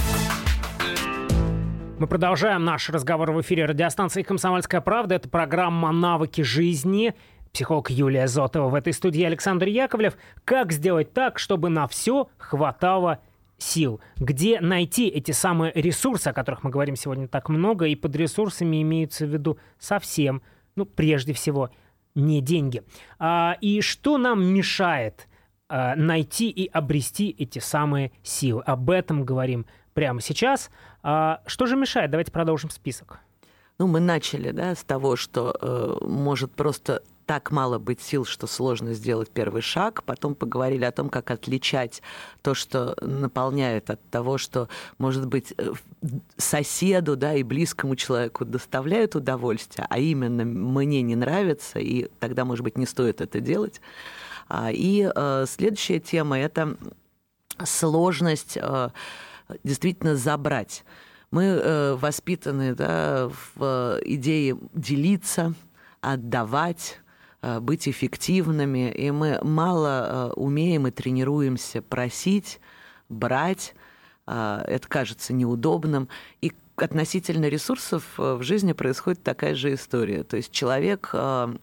Мы 2.01 2.07
продолжаем 2.07 2.65
наш 2.65 2.89
разговор 2.89 3.31
в 3.31 3.41
эфире 3.41 3.65
радиостанции 3.65 4.23
«Комсомольская 4.23 4.81
правда». 4.81 5.13
Это 5.13 5.29
программа 5.29 5.91
«Навыки 5.91 6.41
жизни». 6.41 7.13
Психолог 7.53 7.91
Юлия 7.91 8.27
Зотова 8.27 8.69
в 8.69 8.73
этой 8.73 8.91
студии 8.91 9.21
Александр 9.21 9.67
Яковлев. 9.67 10.17
Как 10.43 10.71
сделать 10.71 11.13
так, 11.13 11.37
чтобы 11.37 11.69
на 11.69 11.87
все 11.87 12.27
хватало 12.39 13.19
сил? 13.59 14.01
Где 14.17 14.59
найти 14.61 15.09
эти 15.09 15.29
самые 15.29 15.73
ресурсы, 15.75 16.29
о 16.29 16.33
которых 16.33 16.63
мы 16.63 16.71
говорим 16.71 16.95
сегодня 16.95 17.27
так 17.27 17.49
много, 17.49 17.85
и 17.85 17.93
под 17.93 18.15
ресурсами 18.15 18.81
имеются 18.81 19.27
в 19.27 19.29
виду 19.29 19.59
совсем, 19.77 20.41
ну, 20.75 20.87
прежде 20.87 21.33
всего, 21.33 21.69
не 22.15 22.41
деньги. 22.41 22.81
А, 23.19 23.57
и 23.61 23.79
что 23.81 24.17
нам 24.17 24.43
мешает 24.43 25.27
а, 25.69 25.95
найти 25.95 26.49
и 26.49 26.65
обрести 26.65 27.29
эти 27.29 27.59
самые 27.59 28.11
силы? 28.23 28.63
Об 28.63 28.89
этом 28.89 29.23
говорим 29.23 29.67
прямо 29.93 30.21
сейчас. 30.21 30.69
А 31.03 31.41
что 31.45 31.65
же 31.65 31.75
мешает? 31.75 32.11
Давайте 32.11 32.31
продолжим 32.31 32.69
список. 32.69 33.19
Ну, 33.79 33.87
мы 33.87 33.99
начали 33.99 34.51
да, 34.51 34.75
с 34.75 34.83
того, 34.83 35.15
что 35.15 35.55
э, 35.59 36.05
может 36.05 36.51
просто 36.51 37.01
так 37.25 37.49
мало 37.49 37.79
быть 37.79 38.01
сил, 38.01 38.25
что 38.25 38.45
сложно 38.45 38.93
сделать 38.93 39.29
первый 39.29 39.61
шаг. 39.61 40.03
Потом 40.03 40.35
поговорили 40.35 40.83
о 40.83 40.91
том, 40.91 41.09
как 41.09 41.31
отличать 41.31 42.01
то, 42.41 42.53
что 42.53 42.95
наполняет 43.01 43.89
от 43.89 44.01
того, 44.09 44.37
что, 44.37 44.69
может 44.97 45.25
быть, 45.27 45.53
э, 45.57 45.71
соседу 46.37 47.15
да, 47.15 47.33
и 47.33 47.43
близкому 47.43 47.95
человеку 47.95 48.45
доставляет 48.45 49.15
удовольствие, 49.15 49.87
а 49.89 49.97
именно 49.97 50.45
мне 50.45 51.01
не 51.01 51.15
нравится, 51.15 51.79
и 51.79 52.09
тогда, 52.19 52.45
может 52.45 52.63
быть, 52.63 52.77
не 52.77 52.85
стоит 52.85 53.21
это 53.21 53.39
делать. 53.39 53.81
А, 54.47 54.69
и 54.71 55.09
э, 55.15 55.45
следующая 55.47 55.99
тема– 55.99 56.37
это 56.39 56.75
сложность 57.63 58.57
э, 58.61 58.89
действительно 59.63 60.15
забрать. 60.15 60.83
Мы 61.31 61.43
э, 61.43 61.95
воспитаны 61.95 62.75
да, 62.75 63.29
в 63.55 63.99
идее 64.03 64.57
делиться, 64.73 65.53
отдавать, 66.01 66.99
э, 67.41 67.59
быть 67.59 67.87
эффективными, 67.87 68.91
и 68.91 69.11
мы 69.11 69.39
мало 69.41 70.31
э, 70.31 70.33
умеем 70.33 70.87
и 70.87 70.91
тренируемся 70.91 71.81
просить, 71.81 72.59
брать. 73.07 73.75
Э, 74.27 74.61
это 74.67 74.87
кажется 74.89 75.31
неудобным. 75.31 76.09
И 76.41 76.51
относительно 76.75 77.45
ресурсов 77.45 78.03
э, 78.17 78.33
в 78.33 78.43
жизни 78.43 78.73
происходит 78.73 79.23
такая 79.23 79.55
же 79.55 79.73
история. 79.73 80.23
То 80.23 80.35
есть 80.35 80.51
человек 80.51 81.11
э, 81.13 81.55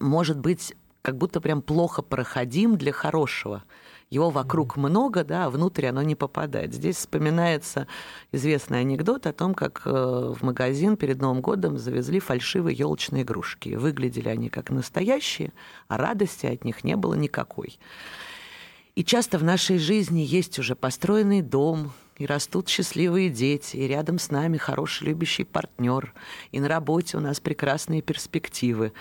может 0.00 0.38
быть 0.38 0.74
как 1.02 1.16
будто 1.16 1.40
прям 1.40 1.62
плохо 1.62 2.02
проходим 2.02 2.76
для 2.76 2.92
хорошего– 2.92 3.62
его 4.12 4.28
вокруг 4.28 4.76
много, 4.76 5.24
да, 5.24 5.46
а 5.46 5.50
внутрь 5.50 5.86
оно 5.86 6.02
не 6.02 6.14
попадает. 6.14 6.74
Здесь 6.74 6.96
вспоминается 6.96 7.86
известный 8.30 8.80
анекдот 8.80 9.26
о 9.26 9.32
том, 9.32 9.54
как 9.54 9.82
э, 9.86 9.90
в 9.90 10.42
магазин 10.42 10.98
перед 10.98 11.22
Новым 11.22 11.40
годом 11.40 11.78
завезли 11.78 12.20
фальшивые 12.20 12.76
елочные 12.76 13.22
игрушки. 13.22 13.70
Выглядели 13.70 14.28
они 14.28 14.50
как 14.50 14.68
настоящие, 14.68 15.54
а 15.88 15.96
радости 15.96 16.44
от 16.44 16.62
них 16.62 16.84
не 16.84 16.94
было 16.94 17.14
никакой. 17.14 17.78
И 18.96 19.02
часто 19.02 19.38
в 19.38 19.44
нашей 19.44 19.78
жизни 19.78 20.20
есть 20.20 20.58
уже 20.58 20.76
построенный 20.76 21.40
дом, 21.40 21.90
и 22.18 22.26
растут 22.26 22.68
счастливые 22.68 23.30
дети, 23.30 23.76
и 23.76 23.88
рядом 23.88 24.18
с 24.18 24.30
нами 24.30 24.58
хороший 24.58 25.08
любящий 25.08 25.44
партнер, 25.44 26.12
и 26.50 26.60
на 26.60 26.68
работе 26.68 27.16
у 27.16 27.20
нас 27.20 27.40
прекрасные 27.40 28.02
перспективы. 28.02 28.92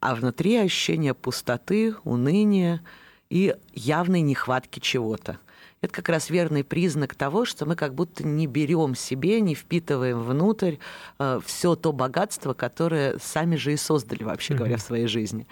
А 0.00 0.16
внутри 0.16 0.56
ощущение 0.56 1.14
пустоты, 1.14 1.94
уныния, 2.02 2.82
и 3.30 3.54
явной 3.72 4.20
нехватки 4.20 4.80
чего-то. 4.80 5.38
Это 5.80 5.94
как 5.94 6.10
раз 6.10 6.28
верный 6.28 6.62
признак 6.62 7.14
того, 7.14 7.46
что 7.46 7.64
мы 7.64 7.74
как 7.74 7.94
будто 7.94 8.26
не 8.26 8.46
берем 8.46 8.94
себе, 8.94 9.40
не 9.40 9.54
впитываем 9.54 10.22
внутрь 10.22 10.76
э, 11.18 11.40
все 11.42 11.74
то 11.74 11.92
богатство, 11.92 12.52
которое 12.52 13.16
сами 13.18 13.56
же 13.56 13.72
и 13.72 13.76
создали, 13.76 14.24
вообще 14.24 14.54
говоря, 14.54 14.76
в 14.76 14.82
своей 14.82 15.06
жизни. 15.06 15.46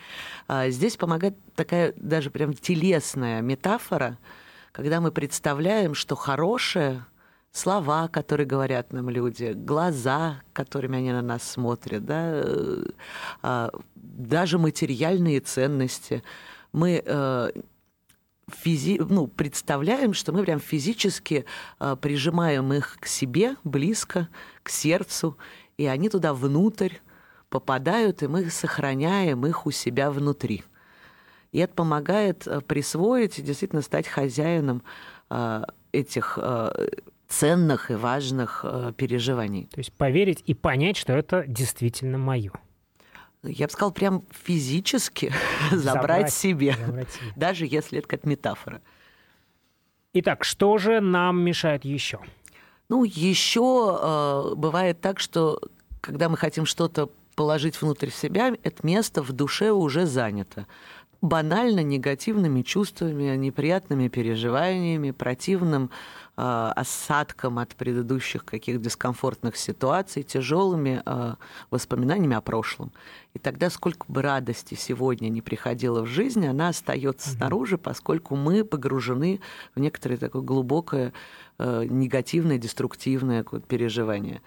А 0.46 0.68
здесь 0.68 0.98
помогает 0.98 1.34
такая 1.54 1.94
даже 1.96 2.30
прям 2.30 2.52
телесная 2.52 3.40
метафора, 3.40 4.18
когда 4.72 5.00
мы 5.00 5.12
представляем, 5.12 5.94
что 5.94 6.14
хорошее 6.14 7.06
слова, 7.50 8.08
которые 8.08 8.46
говорят 8.46 8.92
нам 8.92 9.08
люди, 9.08 9.52
глаза, 9.56 10.42
которыми 10.52 10.98
они 10.98 11.12
на 11.12 11.22
нас 11.22 11.42
смотрят, 11.42 12.04
да, 12.04 12.32
э, 12.34 12.84
а, 13.40 13.70
даже 13.94 14.58
материальные 14.58 15.40
ценности– 15.40 16.22
мы 16.78 17.02
э, 17.04 17.50
физи 18.48 18.98
ну, 18.98 19.26
представляем, 19.26 20.14
что 20.14 20.32
мы 20.32 20.44
прям 20.44 20.60
физически 20.60 21.44
э, 21.80 21.96
прижимаем 22.00 22.72
их 22.72 22.96
к 23.00 23.06
себе, 23.06 23.56
близко, 23.64 24.28
к 24.62 24.70
сердцу, 24.70 25.36
и 25.76 25.86
они 25.86 26.08
туда 26.08 26.32
внутрь 26.34 26.94
попадают, 27.48 28.22
и 28.22 28.28
мы 28.28 28.48
сохраняем 28.50 29.46
их 29.46 29.66
у 29.66 29.70
себя 29.70 30.10
внутри. 30.10 30.62
И 31.50 31.58
это 31.58 31.74
помогает 31.74 32.46
э, 32.46 32.60
присвоить 32.60 33.38
и 33.38 33.42
действительно 33.42 33.82
стать 33.82 34.06
хозяином 34.06 34.82
э, 35.30 35.64
этих 35.92 36.38
э, 36.40 36.88
ценных 37.26 37.90
и 37.90 37.94
важных 37.94 38.60
э, 38.64 38.92
переживаний. 38.96 39.66
То 39.66 39.80
есть 39.80 39.92
поверить 39.92 40.42
и 40.46 40.54
понять, 40.54 40.96
что 40.96 41.12
это 41.12 41.44
действительно 41.46 42.18
мое 42.18 42.52
я 43.42 43.66
бы 43.66 43.72
сказал, 43.72 43.92
прям 43.92 44.24
физически 44.30 45.32
забрать, 45.70 45.82
забрать, 45.82 46.32
себе, 46.32 46.76
забрать 46.76 47.10
себе, 47.10 47.32
даже 47.36 47.66
если 47.66 47.98
это 47.98 48.08
как 48.08 48.24
метафора. 48.24 48.82
Итак, 50.14 50.44
что 50.44 50.78
же 50.78 51.00
нам 51.00 51.40
мешает 51.40 51.84
еще? 51.84 52.20
Ну, 52.88 53.04
еще 53.04 53.98
э, 54.00 54.54
бывает 54.54 55.00
так, 55.00 55.20
что 55.20 55.60
когда 56.00 56.28
мы 56.28 56.36
хотим 56.36 56.64
что-то 56.64 57.10
положить 57.34 57.80
внутрь 57.80 58.10
себя, 58.10 58.52
это 58.62 58.86
место 58.86 59.22
в 59.22 59.32
душе 59.32 59.70
уже 59.70 60.06
занято. 60.06 60.66
Банально 61.20 61.82
негативными 61.82 62.62
чувствами, 62.62 63.36
неприятными 63.36 64.08
переживаниями, 64.08 65.10
противным 65.10 65.90
осадком 66.40 67.58
от 67.58 67.74
предыдущих 67.74 68.44
каких 68.44 68.80
дискомфортных 68.80 69.56
ситуаций, 69.56 70.22
тяжелыми 70.22 71.02
э, 71.04 71.34
воспоминаниями 71.70 72.36
о 72.36 72.40
прошлом. 72.40 72.92
И 73.34 73.40
тогда 73.40 73.70
сколько 73.70 74.04
бы 74.06 74.22
радости 74.22 74.74
сегодня 74.74 75.28
не 75.30 75.42
приходило 75.42 76.02
в 76.02 76.06
жизнь, 76.06 76.46
она 76.46 76.68
остается 76.68 77.30
снаружи, 77.30 77.76
поскольку 77.76 78.36
мы 78.36 78.64
погружены 78.64 79.40
в 79.74 79.80
некоторое 79.80 80.16
такое 80.16 80.42
глубокое 80.42 81.12
э, 81.58 81.84
негативное, 81.88 82.58
деструктивное 82.58 83.42
переживание. 83.42 84.40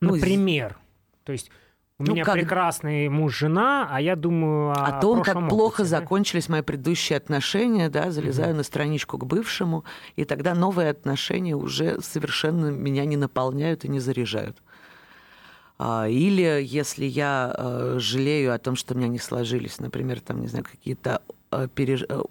Например, 0.00 0.76
ну, 0.78 1.18
то 1.22 1.32
есть 1.32 1.50
у 1.98 2.04
ну, 2.04 2.12
меня 2.12 2.24
как... 2.24 2.34
прекрасный 2.34 3.08
муж, 3.08 3.38
жена, 3.38 3.88
а 3.90 4.00
я 4.02 4.16
думаю 4.16 4.72
о, 4.72 4.74
о 4.74 5.00
том, 5.00 5.22
как 5.22 5.48
плохо 5.48 5.80
опыте, 5.80 5.88
закончились 5.88 6.48
мои 6.50 6.60
предыдущие 6.60 7.16
отношения, 7.16 7.88
да, 7.88 8.10
залезаю 8.10 8.50
угу. 8.50 8.58
на 8.58 8.62
страничку 8.64 9.16
к 9.16 9.24
бывшему, 9.24 9.84
и 10.14 10.26
тогда 10.26 10.54
новые 10.54 10.90
отношения 10.90 11.56
уже 11.56 12.02
совершенно 12.02 12.66
меня 12.66 13.06
не 13.06 13.16
наполняют 13.16 13.86
и 13.86 13.88
не 13.88 13.98
заряжают. 13.98 14.58
А, 15.78 16.06
или 16.06 16.62
если 16.62 17.06
я 17.06 17.54
э, 17.56 17.96
жалею 17.98 18.54
о 18.54 18.58
том, 18.58 18.76
что 18.76 18.92
у 18.92 18.96
меня 18.98 19.08
не 19.08 19.18
сложились, 19.18 19.78
например, 19.78 20.20
там, 20.20 20.42
не 20.42 20.48
знаю, 20.48 20.64
какие-то 20.64 21.22
э, 21.50 21.66
переж... 21.74 22.04
Э, 22.08 22.22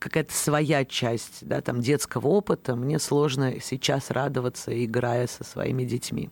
какая-то 0.00 0.32
своя 0.32 0.84
часть 0.84 1.46
да, 1.46 1.60
там, 1.60 1.80
детского 1.80 2.26
опыта, 2.26 2.74
мне 2.74 2.98
сложно 2.98 3.60
сейчас 3.60 4.10
радоваться, 4.10 4.72
играя 4.84 5.28
со 5.28 5.44
своими 5.44 5.84
детьми. 5.84 6.30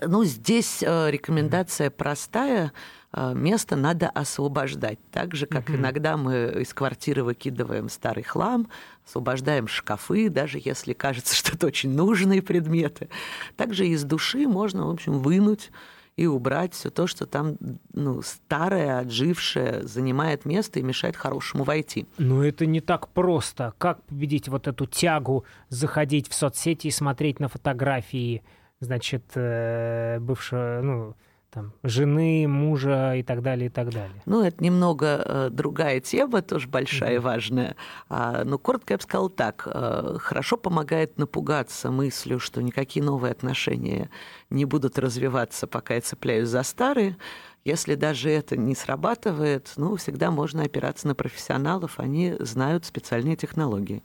Ну, 0.00 0.24
здесь 0.24 0.82
э, 0.82 1.10
рекомендация 1.10 1.90
простая. 1.90 2.72
Э, 3.12 3.32
место 3.34 3.76
надо 3.76 4.08
освобождать. 4.08 4.98
Так 5.10 5.34
же, 5.34 5.46
как 5.46 5.70
иногда 5.70 6.16
мы 6.16 6.60
из 6.60 6.72
квартиры 6.72 7.24
выкидываем 7.24 7.88
старый 7.88 8.22
хлам, 8.22 8.68
освобождаем 9.06 9.68
шкафы, 9.68 10.28
даже 10.28 10.60
если 10.62 10.92
кажется, 10.92 11.34
что 11.36 11.56
это 11.56 11.66
очень 11.66 11.90
нужные 11.90 12.42
предметы. 12.42 13.08
Также 13.56 13.86
из 13.86 14.04
души 14.04 14.46
можно, 14.46 14.86
в 14.86 14.90
общем, 14.90 15.20
вынуть 15.20 15.70
и 16.16 16.26
убрать 16.26 16.74
все 16.74 16.90
то, 16.90 17.06
что 17.06 17.24
там 17.24 17.56
ну, 17.94 18.20
старое, 18.20 18.98
отжившее, 18.98 19.82
занимает 19.84 20.44
место 20.44 20.78
и 20.78 20.82
мешает 20.82 21.16
хорошему 21.16 21.64
войти. 21.64 22.06
Но 22.18 22.44
это 22.44 22.66
не 22.66 22.80
так 22.80 23.08
просто. 23.08 23.72
Как 23.78 24.02
победить 24.02 24.48
вот 24.48 24.68
эту 24.68 24.86
тягу 24.86 25.44
заходить 25.70 26.28
в 26.28 26.34
соцсети 26.34 26.88
и 26.88 26.90
смотреть 26.90 27.40
на 27.40 27.48
фотографии 27.48 28.42
значит, 28.80 29.24
э, 29.34 30.18
бывшего, 30.20 30.80
ну, 30.82 31.14
там, 31.50 31.72
жены, 31.82 32.46
мужа 32.46 33.14
и 33.16 33.22
так 33.22 33.42
далее, 33.42 33.66
и 33.66 33.70
так 33.70 33.90
далее. 33.90 34.22
Ну, 34.24 34.42
это 34.42 34.62
немного 34.62 35.22
э, 35.24 35.48
другая 35.50 36.00
тема, 36.00 36.42
тоже 36.42 36.68
большая 36.68 37.14
и 37.14 37.16
mm-hmm. 37.16 37.20
важная. 37.20 37.76
А, 38.08 38.44
но 38.44 38.56
коротко 38.58 38.94
я 38.94 38.98
бы 38.98 39.02
сказала 39.02 39.30
так. 39.30 39.66
Э, 39.66 40.16
хорошо 40.20 40.56
помогает 40.56 41.18
напугаться 41.18 41.90
мыслью, 41.90 42.38
что 42.38 42.62
никакие 42.62 43.04
новые 43.04 43.32
отношения 43.32 44.10
не 44.48 44.64
будут 44.64 44.98
развиваться, 44.98 45.66
пока 45.66 45.94
я 45.94 46.00
цепляюсь 46.00 46.48
за 46.48 46.62
старые. 46.62 47.16
Если 47.64 47.94
даже 47.94 48.30
это 48.30 48.56
не 48.56 48.74
срабатывает, 48.74 49.72
ну, 49.76 49.96
всегда 49.96 50.30
можно 50.30 50.62
опираться 50.62 51.06
на 51.08 51.14
профессионалов, 51.14 51.98
они 51.98 52.36
знают 52.38 52.86
специальные 52.86 53.36
технологии. 53.36 54.02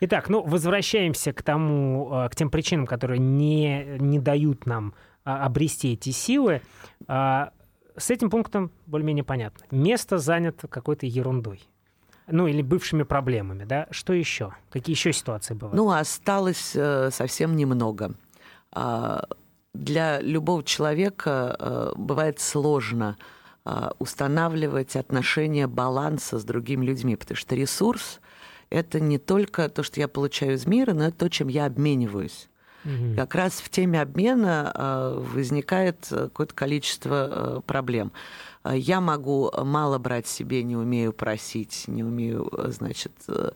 Итак, 0.00 0.28
ну, 0.28 0.42
возвращаемся 0.42 1.32
к 1.32 1.42
тому, 1.42 2.10
э, 2.12 2.28
к 2.28 2.36
тем 2.36 2.50
причинам, 2.50 2.86
которые 2.86 3.18
не, 3.18 3.96
не 3.98 4.20
дают 4.20 4.66
нам 4.66 4.94
а, 5.28 5.44
обрести 5.44 5.92
эти 5.92 6.08
силы. 6.08 6.62
А, 7.06 7.52
с 7.98 8.10
этим 8.10 8.30
пунктом 8.30 8.70
более-менее 8.86 9.24
понятно. 9.24 9.66
Место 9.70 10.16
занято 10.16 10.68
какой-то 10.68 11.04
ерундой. 11.04 11.68
Ну, 12.28 12.46
или 12.46 12.62
бывшими 12.62 13.02
проблемами, 13.02 13.64
да? 13.64 13.88
Что 13.90 14.14
еще? 14.14 14.54
Какие 14.70 14.94
еще 14.94 15.12
ситуации 15.12 15.52
бывают? 15.52 15.76
Ну, 15.76 15.90
осталось 15.90 16.72
э, 16.74 17.10
совсем 17.10 17.56
немного. 17.56 18.14
А, 18.72 19.24
для 19.74 20.20
любого 20.22 20.62
человека 20.62 21.56
э, 21.58 21.92
бывает 21.96 22.40
сложно 22.40 23.16
устанавливать 23.98 24.96
отношения 24.96 25.66
баланса 25.66 26.38
с 26.38 26.44
другими 26.44 26.86
людьми, 26.86 27.16
потому 27.16 27.36
что 27.36 27.54
ресурс 27.54 28.18
это 28.70 29.00
не 29.00 29.18
только 29.18 29.68
то, 29.68 29.82
что 29.82 30.00
я 30.00 30.08
получаю 30.08 30.54
из 30.54 30.66
мира, 30.66 30.92
но 30.92 31.06
это 31.08 31.18
то, 31.18 31.28
чем 31.28 31.48
я 31.48 31.66
обмениваюсь. 31.66 32.48
Угу. 32.84 33.16
Как 33.16 33.34
раз 33.34 33.54
в 33.54 33.68
теме 33.70 34.00
обмена 34.00 34.72
э, 34.74 35.24
возникает 35.34 36.06
какое-то 36.08 36.54
количество 36.54 37.58
э, 37.58 37.60
проблем. 37.66 38.12
Я 38.70 39.00
могу 39.00 39.50
мало 39.64 39.98
брать 39.98 40.26
себе, 40.26 40.62
не 40.62 40.76
умею 40.76 41.12
просить, 41.12 41.84
не 41.86 42.04
умею, 42.04 42.50
значит, 42.68 43.12
э, 43.28 43.50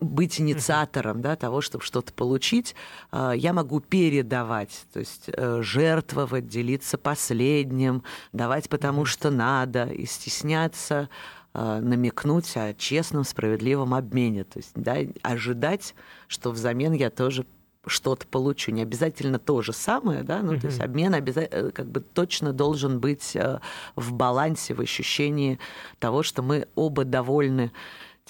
быть 0.00 0.40
инициатором 0.40 1.20
да, 1.20 1.36
того, 1.36 1.60
чтобы 1.60 1.84
что-то 1.84 2.14
получить, 2.14 2.74
я 3.12 3.52
могу 3.52 3.80
передавать, 3.80 4.86
то 4.94 4.98
есть 5.00 5.28
жертвовать, 5.36 6.48
делиться 6.48 6.96
последним, 6.96 8.02
давать 8.32 8.70
потому 8.70 9.04
что 9.04 9.28
надо, 9.30 9.84
и 9.84 10.06
стесняться 10.06 11.10
Э, 11.10 11.39
намекнуть 11.52 12.56
о 12.56 12.74
честном, 12.74 13.24
справедливом 13.24 13.94
обмене. 13.94 14.44
То 14.44 14.58
есть 14.58 14.72
да, 14.74 14.98
ожидать, 15.22 15.94
что 16.28 16.50
взамен 16.50 16.92
я 16.92 17.10
тоже 17.10 17.44
что-то 17.86 18.26
получу. 18.26 18.72
Не 18.72 18.82
обязательно 18.82 19.38
то 19.38 19.62
же 19.62 19.72
самое, 19.72 20.22
да, 20.22 20.42
ну, 20.42 20.52
mm-hmm. 20.52 20.60
то 20.60 20.66
есть 20.66 20.80
обмен 20.80 21.14
обязательно, 21.14 21.68
э, 21.68 21.70
как 21.70 21.86
бы 21.86 22.00
точно 22.00 22.52
должен 22.52 23.00
быть 23.00 23.34
э, 23.34 23.60
в 23.96 24.12
балансе, 24.12 24.74
в 24.74 24.80
ощущении 24.80 25.58
того, 25.98 26.22
что 26.22 26.42
мы 26.42 26.68
оба 26.74 27.04
довольны 27.04 27.72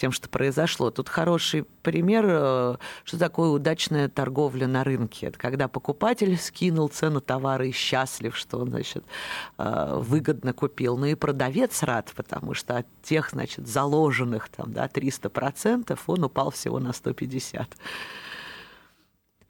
тем, 0.00 0.12
что 0.12 0.30
произошло. 0.30 0.90
Тут 0.90 1.10
хороший 1.10 1.64
пример, 1.82 2.24
э, 2.26 2.76
что 3.04 3.18
такое 3.18 3.50
удачная 3.50 4.08
торговля 4.08 4.66
на 4.66 4.82
рынке. 4.82 5.26
Это 5.26 5.38
когда 5.38 5.68
покупатель 5.68 6.38
скинул 6.38 6.88
цену 6.88 7.20
товара 7.20 7.66
и 7.66 7.70
счастлив, 7.70 8.34
что 8.34 8.58
он, 8.60 8.70
значит, 8.70 9.04
э, 9.58 9.98
выгодно 9.98 10.54
купил. 10.54 10.96
Ну 10.96 11.04
и 11.04 11.14
продавец 11.14 11.82
рад, 11.82 12.12
потому 12.16 12.54
что 12.54 12.78
от 12.78 12.86
тех, 13.02 13.30
значит, 13.30 13.68
заложенных 13.68 14.48
там, 14.48 14.72
да, 14.72 14.86
300% 14.86 15.98
он 16.06 16.24
упал 16.24 16.50
всего 16.50 16.78
на 16.78 16.94
150. 16.94 17.68
То 17.68 17.76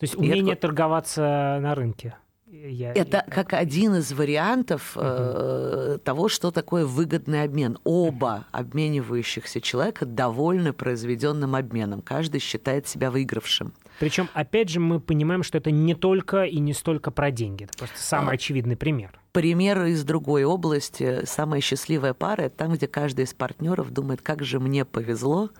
есть 0.00 0.16
умение 0.16 0.54
это... 0.54 0.62
торговаться 0.62 1.58
на 1.62 1.76
рынке. 1.76 2.16
Я, 2.52 2.92
это 2.92 3.24
я... 3.24 3.32
как 3.32 3.52
один 3.52 3.94
из 3.94 4.12
вариантов 4.12 4.96
угу. 4.96 5.04
э, 5.06 5.98
того, 6.02 6.28
что 6.28 6.50
такое 6.50 6.84
выгодный 6.84 7.44
обмен. 7.44 7.78
Оба 7.84 8.46
обменивающихся 8.50 9.60
человека 9.60 10.04
довольны 10.04 10.72
произведенным 10.72 11.54
обменом. 11.54 12.02
Каждый 12.02 12.40
считает 12.40 12.88
себя 12.88 13.12
выигравшим. 13.12 13.72
Причем, 14.00 14.28
опять 14.34 14.68
же, 14.68 14.80
мы 14.80 14.98
понимаем, 14.98 15.44
что 15.44 15.58
это 15.58 15.70
не 15.70 15.94
только 15.94 16.42
и 16.42 16.58
не 16.58 16.72
столько 16.72 17.12
про 17.12 17.30
деньги. 17.30 17.64
Это 17.64 17.78
просто 17.78 17.98
самый 17.98 18.30
а, 18.30 18.34
очевидный 18.34 18.76
пример. 18.76 19.12
Пример 19.30 19.84
из 19.84 20.02
другой 20.02 20.42
области. 20.42 21.24
Самая 21.26 21.60
счастливая 21.60 22.14
пара– 22.14 22.42
это 22.42 22.56
там, 22.56 22.72
где 22.72 22.88
каждый 22.88 23.26
из 23.26 23.34
партнеров 23.34 23.92
думает, 23.92 24.22
как 24.22 24.42
же 24.42 24.58
мне 24.58 24.84
повезло, 24.84 25.50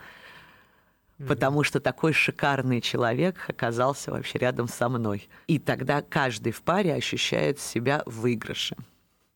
потому 1.26 1.62
что 1.64 1.80
такой 1.80 2.12
шикарный 2.12 2.80
человек 2.80 3.36
оказался 3.48 4.10
вообще 4.10 4.38
рядом 4.38 4.68
со 4.68 4.88
мной. 4.88 5.28
И 5.46 5.58
тогда 5.58 6.02
каждый 6.02 6.52
в 6.52 6.62
паре 6.62 6.94
ощущает 6.94 7.58
себя 7.58 8.02
в 8.06 8.20
выигрыше. 8.20 8.76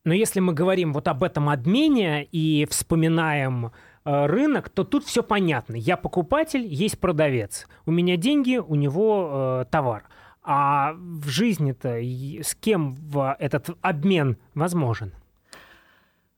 Но 0.05 0.12
если 0.12 0.40
мы 0.40 0.53
говорим 0.53 0.92
вот 0.92 1.09
об 1.09 1.25
этом 1.25 1.49
обмене 1.49 2.25
и 2.25 2.66
вспоминаем 2.70 3.73
э, 4.05 4.27
рынок, 4.27 4.68
то 4.68 4.85
тут 4.85 5.05
все 5.05 5.23
понятно. 5.23 5.77
Я 5.77 5.97
покупатель, 5.97 6.66
есть 6.66 6.99
продавец. 6.99 7.66
У 7.87 7.90
меня 7.90 8.16
деньги, 8.16 8.59
у 8.59 8.75
него 8.75 9.62
э, 9.62 9.70
товар. 9.70 10.05
А 10.42 10.92
в 10.94 11.29
жизни-то 11.29 11.97
с 11.97 12.55
кем 12.55 12.99
этот 13.38 13.70
обмен 13.81 14.37
возможен? 14.55 15.12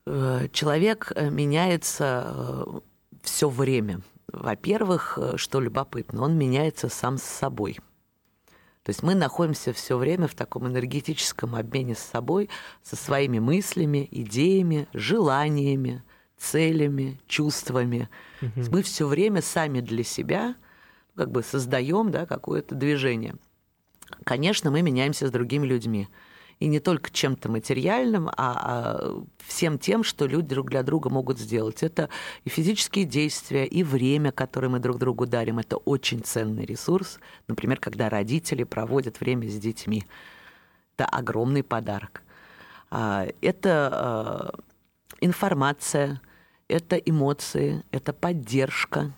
Э, 0.05 0.47
человек 0.53 1.11
э, 1.13 1.29
меняется 1.29 2.81
все 3.21 3.49
время. 3.49 3.99
Во-первых, 4.31 5.17
э, 5.17 5.37
что 5.37 5.59
любопытно, 5.59 6.23
он 6.23 6.37
меняется 6.37 6.89
сам 6.89 7.17
с 7.17 7.23
собой. 7.23 7.79
То 8.83 8.91
есть 8.91 9.03
мы 9.03 9.15
находимся 9.15 9.73
все 9.73 9.97
время 9.97 10.27
в 10.27 10.35
таком 10.35 10.67
энергетическом 10.67 11.55
обмене 11.55 11.95
с 11.95 11.99
собой, 11.99 12.49
со 12.83 12.95
своими 12.95 13.39
мыслями, 13.39 14.07
идеями, 14.11 14.87
желаниями, 14.93 16.03
целями, 16.37 17.19
чувствами. 17.27 18.09
Угу. 18.41 18.71
Мы 18.71 18.83
все 18.83 19.07
время 19.07 19.41
сами 19.41 19.81
для 19.81 20.03
себя 20.03 20.55
как 21.15 21.31
бы 21.31 21.43
создаем 21.43 22.11
да, 22.11 22.25
какое-то 22.25 22.75
движение. 22.75 23.35
Конечно, 24.23 24.71
мы 24.71 24.81
меняемся 24.81 25.27
с 25.27 25.31
другими 25.31 25.65
людьми 25.65 26.07
и 26.59 26.67
не 26.67 26.79
только 26.79 27.11
чем-то 27.11 27.49
материальным, 27.49 28.29
а, 28.29 28.33
а 28.37 29.23
всем 29.45 29.77
тем, 29.77 30.03
что 30.03 30.25
люди 30.25 30.47
друг 30.47 30.69
для 30.69 30.83
друга 30.83 31.09
могут 31.09 31.37
сделать. 31.39 31.83
Это 31.83 32.09
и 32.45 32.49
физические 32.49 33.05
действия, 33.05 33.65
и 33.65 33.83
время, 33.83 34.31
которое 34.31 34.69
мы 34.69 34.79
друг 34.79 34.97
другу 34.97 35.27
дарим. 35.27 35.59
Это 35.59 35.77
очень 35.77 36.21
ценный 36.21 36.65
ресурс. 36.65 37.19
Например, 37.47 37.79
когда 37.79 38.09
родители 38.09 38.63
проводят 38.63 39.19
время 39.19 39.47
с 39.47 39.57
детьми. 39.59 40.05
Это 40.95 41.05
огромный 41.05 41.63
подарок. 41.63 42.23
А, 42.89 43.27
это 43.41 43.89
а, 43.91 44.59
информация, 45.21 46.21
это 46.67 46.95
эмоции, 46.95 47.83
это 47.91 48.13
поддержка. 48.13 49.13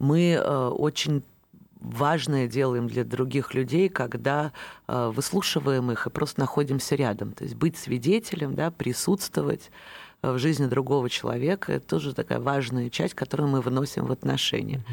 Мы 0.00 0.40
очень 0.40 1.22
важное 1.80 2.46
делаем 2.46 2.86
для 2.86 3.04
других 3.04 3.54
людей, 3.54 3.88
когда 3.88 4.52
э, 4.86 5.10
выслушиваем 5.14 5.90
их 5.90 6.06
и 6.06 6.10
просто 6.10 6.40
находимся 6.40 6.94
рядом. 6.94 7.32
То 7.32 7.44
есть 7.44 7.56
быть 7.56 7.76
свидетелем, 7.76 8.54
да, 8.54 8.70
присутствовать 8.70 9.70
в 10.22 10.38
жизни 10.38 10.66
другого 10.66 11.08
человека, 11.08 11.72
это 11.72 11.86
тоже 11.86 12.14
такая 12.14 12.40
важная 12.40 12.90
часть, 12.90 13.14
которую 13.14 13.48
мы 13.48 13.62
выносим 13.62 14.04
в 14.04 14.12
отношения. 14.12 14.84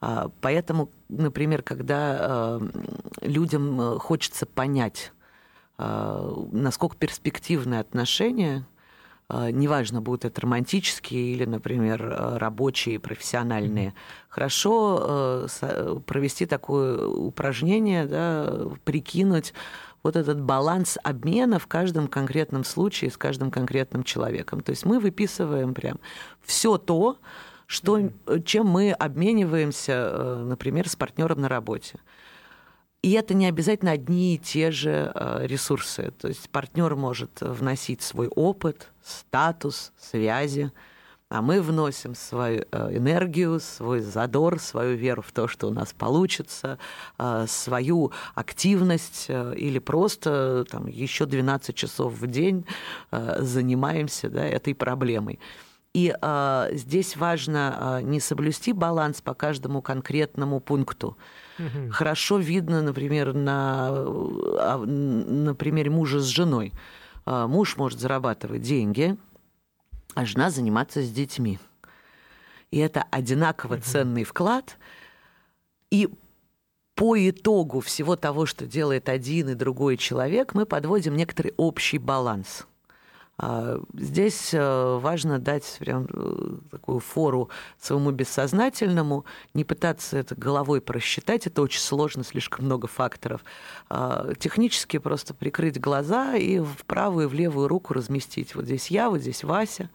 Mm-hmm. 0.00 0.32
Поэтому, 0.40 0.90
например, 1.08 1.62
когда 1.62 2.18
э, 2.20 2.60
людям 3.22 3.80
э, 3.80 3.98
хочется 3.98 4.46
понять, 4.46 5.12
насколько 5.78 6.96
перспективные 6.96 7.78
отношения, 7.78 8.66
неважно, 9.30 10.00
будут 10.00 10.24
это 10.24 10.40
романтические 10.40 11.32
или, 11.32 11.44
например, 11.44 12.02
рабочие, 12.38 12.98
профессиональные, 12.98 13.94
хорошо 14.28 15.48
провести 16.06 16.46
такое 16.46 17.06
упражнение, 17.06 18.06
да, 18.06 18.68
прикинуть, 18.84 19.52
вот 20.02 20.16
этот 20.16 20.40
баланс 20.40 20.98
обмена 21.02 21.58
в 21.58 21.66
каждом 21.66 22.08
конкретном 22.08 22.64
случае 22.64 23.10
с 23.10 23.16
каждым 23.16 23.50
конкретным 23.50 24.04
человеком. 24.04 24.60
То 24.62 24.70
есть 24.70 24.84
мы 24.84 25.00
выписываем 25.00 25.74
прям 25.74 25.98
все 26.42 26.78
то, 26.78 27.18
что, 27.66 28.10
чем 28.44 28.66
мы 28.66 28.92
обмениваемся, 28.92 29.92
э, 29.92 30.44
например, 30.44 30.88
с 30.88 30.96
партнером 30.96 31.42
на 31.42 31.48
работе. 31.48 31.98
И 33.08 33.12
это 33.12 33.32
не 33.32 33.46
обязательно 33.46 33.92
одни 33.92 34.34
и 34.34 34.38
те 34.38 34.70
же 34.70 35.10
э, 35.14 35.46
ресурсы. 35.46 36.12
То 36.18 36.28
есть 36.28 36.50
партнер 36.50 36.94
может 36.94 37.40
вносить 37.40 38.02
свой 38.02 38.28
опыт, 38.28 38.90
статус, 39.02 39.92
связи, 39.98 40.72
а 41.30 41.40
мы 41.40 41.62
вносим 41.62 42.14
свою 42.14 42.66
э, 42.70 42.98
энергию, 42.98 43.60
свой 43.60 44.00
задор, 44.00 44.60
свою 44.60 44.94
веру 44.94 45.22
в 45.22 45.32
то, 45.32 45.48
что 45.48 45.68
у 45.68 45.70
нас 45.70 45.94
получится, 45.94 46.78
э, 47.18 47.46
свою 47.48 48.12
активность 48.34 49.30
или 49.30 49.78
просто 49.78 50.66
там, 50.70 50.86
еще 50.86 51.24
12 51.24 51.74
часов 51.74 52.12
в 52.12 52.26
день 52.26 52.66
занимаемся 53.10 54.28
да, 54.28 54.44
этой 54.44 54.74
проблемой. 54.74 55.38
И 55.98 56.14
э, 56.14 56.68
здесь 56.74 57.16
важно 57.16 57.98
э, 58.00 58.02
не 58.04 58.20
соблюсти 58.20 58.72
баланс 58.72 59.20
по 59.20 59.34
каждому 59.34 59.82
конкретному 59.82 60.60
пункту. 60.60 61.18
Угу. 61.58 61.90
Хорошо 61.90 62.38
видно, 62.38 62.82
например, 62.82 63.34
на, 63.34 64.06
на 64.06 65.56
примере 65.56 65.90
мужа 65.90 66.20
с 66.20 66.26
женой. 66.26 66.72
Э, 67.26 67.48
муж 67.48 67.76
может 67.76 67.98
зарабатывать 67.98 68.62
деньги, 68.62 69.16
а 70.14 70.24
жена 70.24 70.50
заниматься 70.50 71.02
с 71.02 71.10
детьми. 71.10 71.58
И 72.70 72.78
это 72.78 73.04
одинаково 73.10 73.78
ценный 73.78 74.22
вклад. 74.22 74.76
И 75.90 76.08
по 76.94 77.16
итогу 77.18 77.80
всего 77.80 78.14
того, 78.14 78.46
что 78.46 78.66
делает 78.66 79.08
один 79.08 79.48
и 79.48 79.54
другой 79.54 79.96
человек, 79.96 80.54
мы 80.54 80.64
подводим 80.64 81.16
некоторый 81.16 81.54
общий 81.56 81.98
баланс– 81.98 82.67
а, 82.67 82.67
здесь 83.92 84.52
э, 84.52 84.98
важно 85.00 85.38
дать 85.38 85.76
прям 85.78 86.08
э, 86.12 86.56
такую 86.72 86.98
фору 86.98 87.50
своему 87.80 88.10
бессознательному, 88.10 89.24
не 89.54 89.64
пытаться 89.64 90.18
это 90.18 90.34
головой 90.34 90.80
просчитать, 90.80 91.46
это 91.46 91.62
очень 91.62 91.80
сложно, 91.80 92.24
слишком 92.24 92.64
много 92.64 92.88
факторов. 92.88 93.42
А, 93.88 94.34
технически 94.38 94.98
просто 94.98 95.34
прикрыть 95.34 95.80
глаза 95.80 96.34
и 96.34 96.58
в 96.58 96.84
правую 96.84 97.26
и 97.26 97.28
в 97.28 97.34
левую 97.34 97.68
руку 97.68 97.94
разместить. 97.94 98.56
Вот 98.56 98.64
здесь 98.64 98.90
я, 98.90 99.08
вот 99.08 99.20
здесь 99.20 99.44
Вася. 99.44 99.88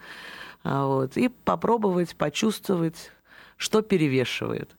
А, 0.63 0.85
вот, 0.87 1.17
и 1.17 1.27
попробовать 1.27 2.15
почувствовать, 2.15 3.11
что 3.57 3.81
перевешивает. 3.81 4.71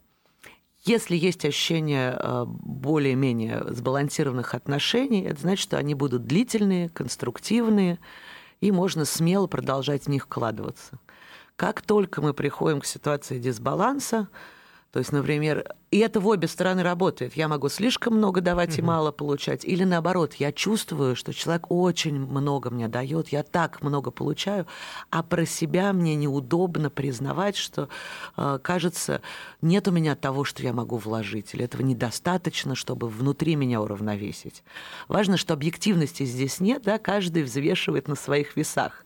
Если 0.84 1.16
есть 1.16 1.44
ощущение 1.44 2.16
э, 2.18 2.44
более-менее 2.46 3.64
сбалансированных 3.68 4.54
отношений, 4.54 5.22
это 5.22 5.40
значит, 5.40 5.62
что 5.62 5.78
они 5.78 5.94
будут 5.94 6.26
длительные, 6.26 6.90
конструктивные, 6.90 7.98
и 8.60 8.70
можно 8.72 9.04
смело 9.04 9.46
продолжать 9.46 10.04
в 10.04 10.08
них 10.08 10.24
вкладываться. 10.24 10.98
Как 11.56 11.82
только 11.82 12.20
мы 12.20 12.34
приходим 12.34 12.80
к 12.80 12.86
ситуации 12.86 13.38
дисбаланса, 13.38 14.28
то 14.94 15.00
есть, 15.00 15.10
например, 15.10 15.74
и 15.90 15.98
это 15.98 16.20
в 16.20 16.28
обе 16.28 16.46
стороны 16.46 16.84
работает. 16.84 17.34
Я 17.34 17.48
могу 17.48 17.68
слишком 17.68 18.14
много 18.14 18.40
давать 18.40 18.78
и 18.78 18.82
мало 18.82 19.10
получать. 19.10 19.64
Или 19.64 19.82
наоборот, 19.82 20.34
я 20.34 20.52
чувствую, 20.52 21.16
что 21.16 21.32
человек 21.34 21.68
очень 21.68 22.16
много 22.16 22.70
мне 22.70 22.86
дает, 22.86 23.30
я 23.30 23.42
так 23.42 23.82
много 23.82 24.12
получаю, 24.12 24.68
а 25.10 25.24
про 25.24 25.46
себя 25.46 25.92
мне 25.92 26.14
неудобно 26.14 26.90
признавать, 26.90 27.56
что, 27.56 27.88
э, 28.36 28.60
кажется, 28.62 29.20
нет 29.62 29.88
у 29.88 29.90
меня 29.90 30.14
того, 30.14 30.44
что 30.44 30.62
я 30.62 30.72
могу 30.72 30.96
вложить, 30.96 31.54
или 31.54 31.64
этого 31.64 31.82
недостаточно, 31.82 32.76
чтобы 32.76 33.08
внутри 33.08 33.56
меня 33.56 33.82
уравновесить. 33.82 34.62
Важно, 35.08 35.36
что 35.36 35.54
объективности 35.54 36.24
здесь 36.24 36.60
нет, 36.60 36.82
да, 36.84 36.98
каждый 36.98 37.42
взвешивает 37.42 38.06
на 38.06 38.14
своих 38.14 38.56
весах. 38.56 39.04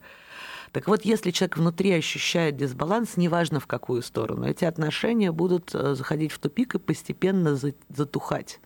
Так 0.73 0.87
вот, 0.89 1.05
если 1.05 1.31
человек 1.31 1.57
внутри 1.57 1.93
ощущает 1.93 2.57
дисбаланс, 2.57 3.17
неважно 3.17 3.61
в 3.61 3.67
какую 3.67 4.03
сторону, 4.03 4.47
эти 4.47 4.65
отношения 4.65 5.33
будут 5.33 5.75
э, 5.75 5.95
заходить 5.95 6.33
в 6.33 6.39
тупик 6.39 6.75
и 6.75 6.79
постепенно 6.79 7.59
затухать. 7.89 8.61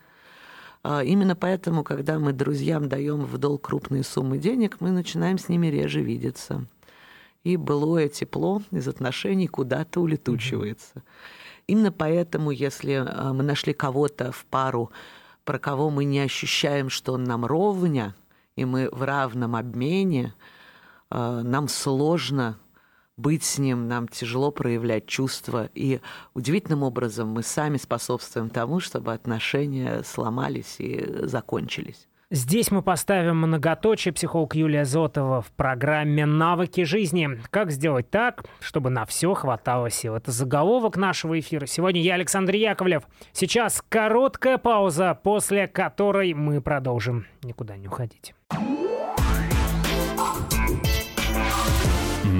А, 0.82 1.04
именно 1.04 1.36
поэтому, 1.36 1.84
когда 1.84 2.18
мы 2.18 2.32
друзьям 2.32 2.88
даем 2.88 3.24
в 3.24 3.38
долг 3.38 3.62
крупные 3.62 4.02
суммы 4.02 4.38
денег, 4.38 4.78
мы 4.80 4.90
начинаем 4.90 5.38
с 5.38 5.48
ними 5.48 5.68
реже 5.68 6.02
видеться. 6.02 6.66
И 7.44 7.56
былое 7.56 8.08
тепло 8.08 8.62
из 8.70 8.88
отношений 8.88 9.46
куда-то 9.46 10.00
улетучивается. 10.00 11.02
Именно 11.68 11.92
поэтому, 11.92 12.50
если 12.50 12.94
э, 12.94 13.32
мы 13.32 13.44
нашли 13.44 13.72
кого-то 13.72 14.32
в 14.32 14.44
пару, 14.46 14.90
про 15.44 15.58
кого 15.58 15.90
мы 15.90 16.04
не 16.04 16.20
ощущаем, 16.20 16.88
что 16.88 17.14
он 17.14 17.24
нам 17.24 17.44
ровня, 17.44 18.14
и 18.56 18.64
мы 18.64 18.88
в 18.90 19.02
равном 19.02 19.56
обмене, 19.56 20.34
нам 21.12 21.68
сложно 21.68 22.58
быть 23.16 23.44
с 23.44 23.58
ним, 23.58 23.88
нам 23.88 24.08
тяжело 24.08 24.50
проявлять 24.50 25.06
чувства. 25.06 25.68
И 25.74 26.00
удивительным 26.34 26.82
образом 26.82 27.28
мы 27.28 27.42
сами 27.42 27.76
способствуем 27.76 28.50
тому, 28.50 28.80
чтобы 28.80 29.12
отношения 29.12 30.02
сломались 30.04 30.76
и 30.78 31.26
закончились. 31.26 32.08
Здесь 32.30 32.70
мы 32.70 32.80
поставим 32.80 33.36
многоточие 33.36 34.14
психолог 34.14 34.54
Юлия 34.54 34.86
Зотова 34.86 35.42
в 35.42 35.52
программе 35.52 36.24
«Навыки 36.24 36.82
жизни». 36.84 37.28
Как 37.50 37.70
сделать 37.70 38.08
так, 38.08 38.44
чтобы 38.60 38.88
на 38.88 39.04
все 39.04 39.34
хватало 39.34 39.90
сил? 39.90 40.14
Это 40.14 40.32
заголовок 40.32 40.96
нашего 40.96 41.38
эфира. 41.38 41.66
Сегодня 41.66 42.00
я 42.00 42.14
Александр 42.14 42.54
Яковлев. 42.54 43.02
Сейчас 43.32 43.84
короткая 43.86 44.56
пауза, 44.56 45.14
после 45.22 45.68
которой 45.68 46.32
мы 46.32 46.62
продолжим. 46.62 47.26
Никуда 47.42 47.76
не 47.76 47.88
уходите. 47.88 48.34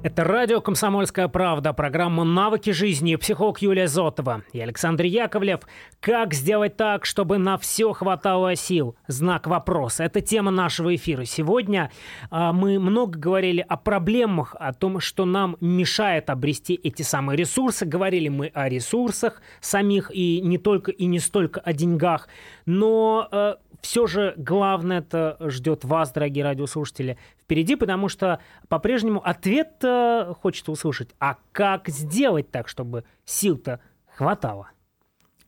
Это 0.00 0.22
радио 0.22 0.60
«Комсомольская 0.60 1.26
правда», 1.26 1.72
программа 1.72 2.22
«Навыки 2.22 2.70
жизни», 2.70 3.16
психолог 3.16 3.60
Юлия 3.60 3.88
Зотова 3.88 4.44
и 4.52 4.60
Александр 4.60 5.04
Яковлев. 5.06 5.62
Как 5.98 6.34
сделать 6.34 6.76
так, 6.76 7.04
чтобы 7.04 7.38
на 7.38 7.58
все 7.58 7.92
хватало 7.92 8.54
сил? 8.54 8.94
Знак 9.08 9.48
вопроса. 9.48 10.04
Это 10.04 10.20
тема 10.20 10.52
нашего 10.52 10.94
эфира. 10.94 11.24
Сегодня 11.24 11.90
а, 12.30 12.52
мы 12.52 12.78
много 12.78 13.18
говорили 13.18 13.64
о 13.68 13.76
проблемах, 13.76 14.54
о 14.60 14.72
том, 14.72 15.00
что 15.00 15.24
нам 15.24 15.56
мешает 15.60 16.30
обрести 16.30 16.74
эти 16.74 17.02
самые 17.02 17.36
ресурсы. 17.36 17.84
Говорили 17.84 18.28
мы 18.28 18.52
о 18.54 18.68
ресурсах 18.68 19.42
самих 19.60 20.12
и 20.14 20.40
не 20.40 20.58
только 20.58 20.92
и 20.92 21.06
не 21.06 21.18
столько 21.18 21.58
о 21.58 21.72
деньгах. 21.72 22.28
Но 22.66 23.26
а, 23.32 23.58
все 23.80 24.06
же 24.06 24.34
главное 24.36 24.98
это 24.98 25.36
ждет 25.40 25.84
вас, 25.84 26.12
дорогие 26.12 26.44
радиослушатели, 26.44 27.18
впереди, 27.40 27.76
потому 27.76 28.08
что 28.08 28.40
по-прежнему 28.68 29.20
ответ 29.24 29.82
хочется 30.40 30.72
услышать. 30.72 31.10
А 31.18 31.36
как 31.52 31.88
сделать 31.88 32.50
так, 32.50 32.68
чтобы 32.68 33.04
сил-то 33.24 33.80
хватало? 34.06 34.70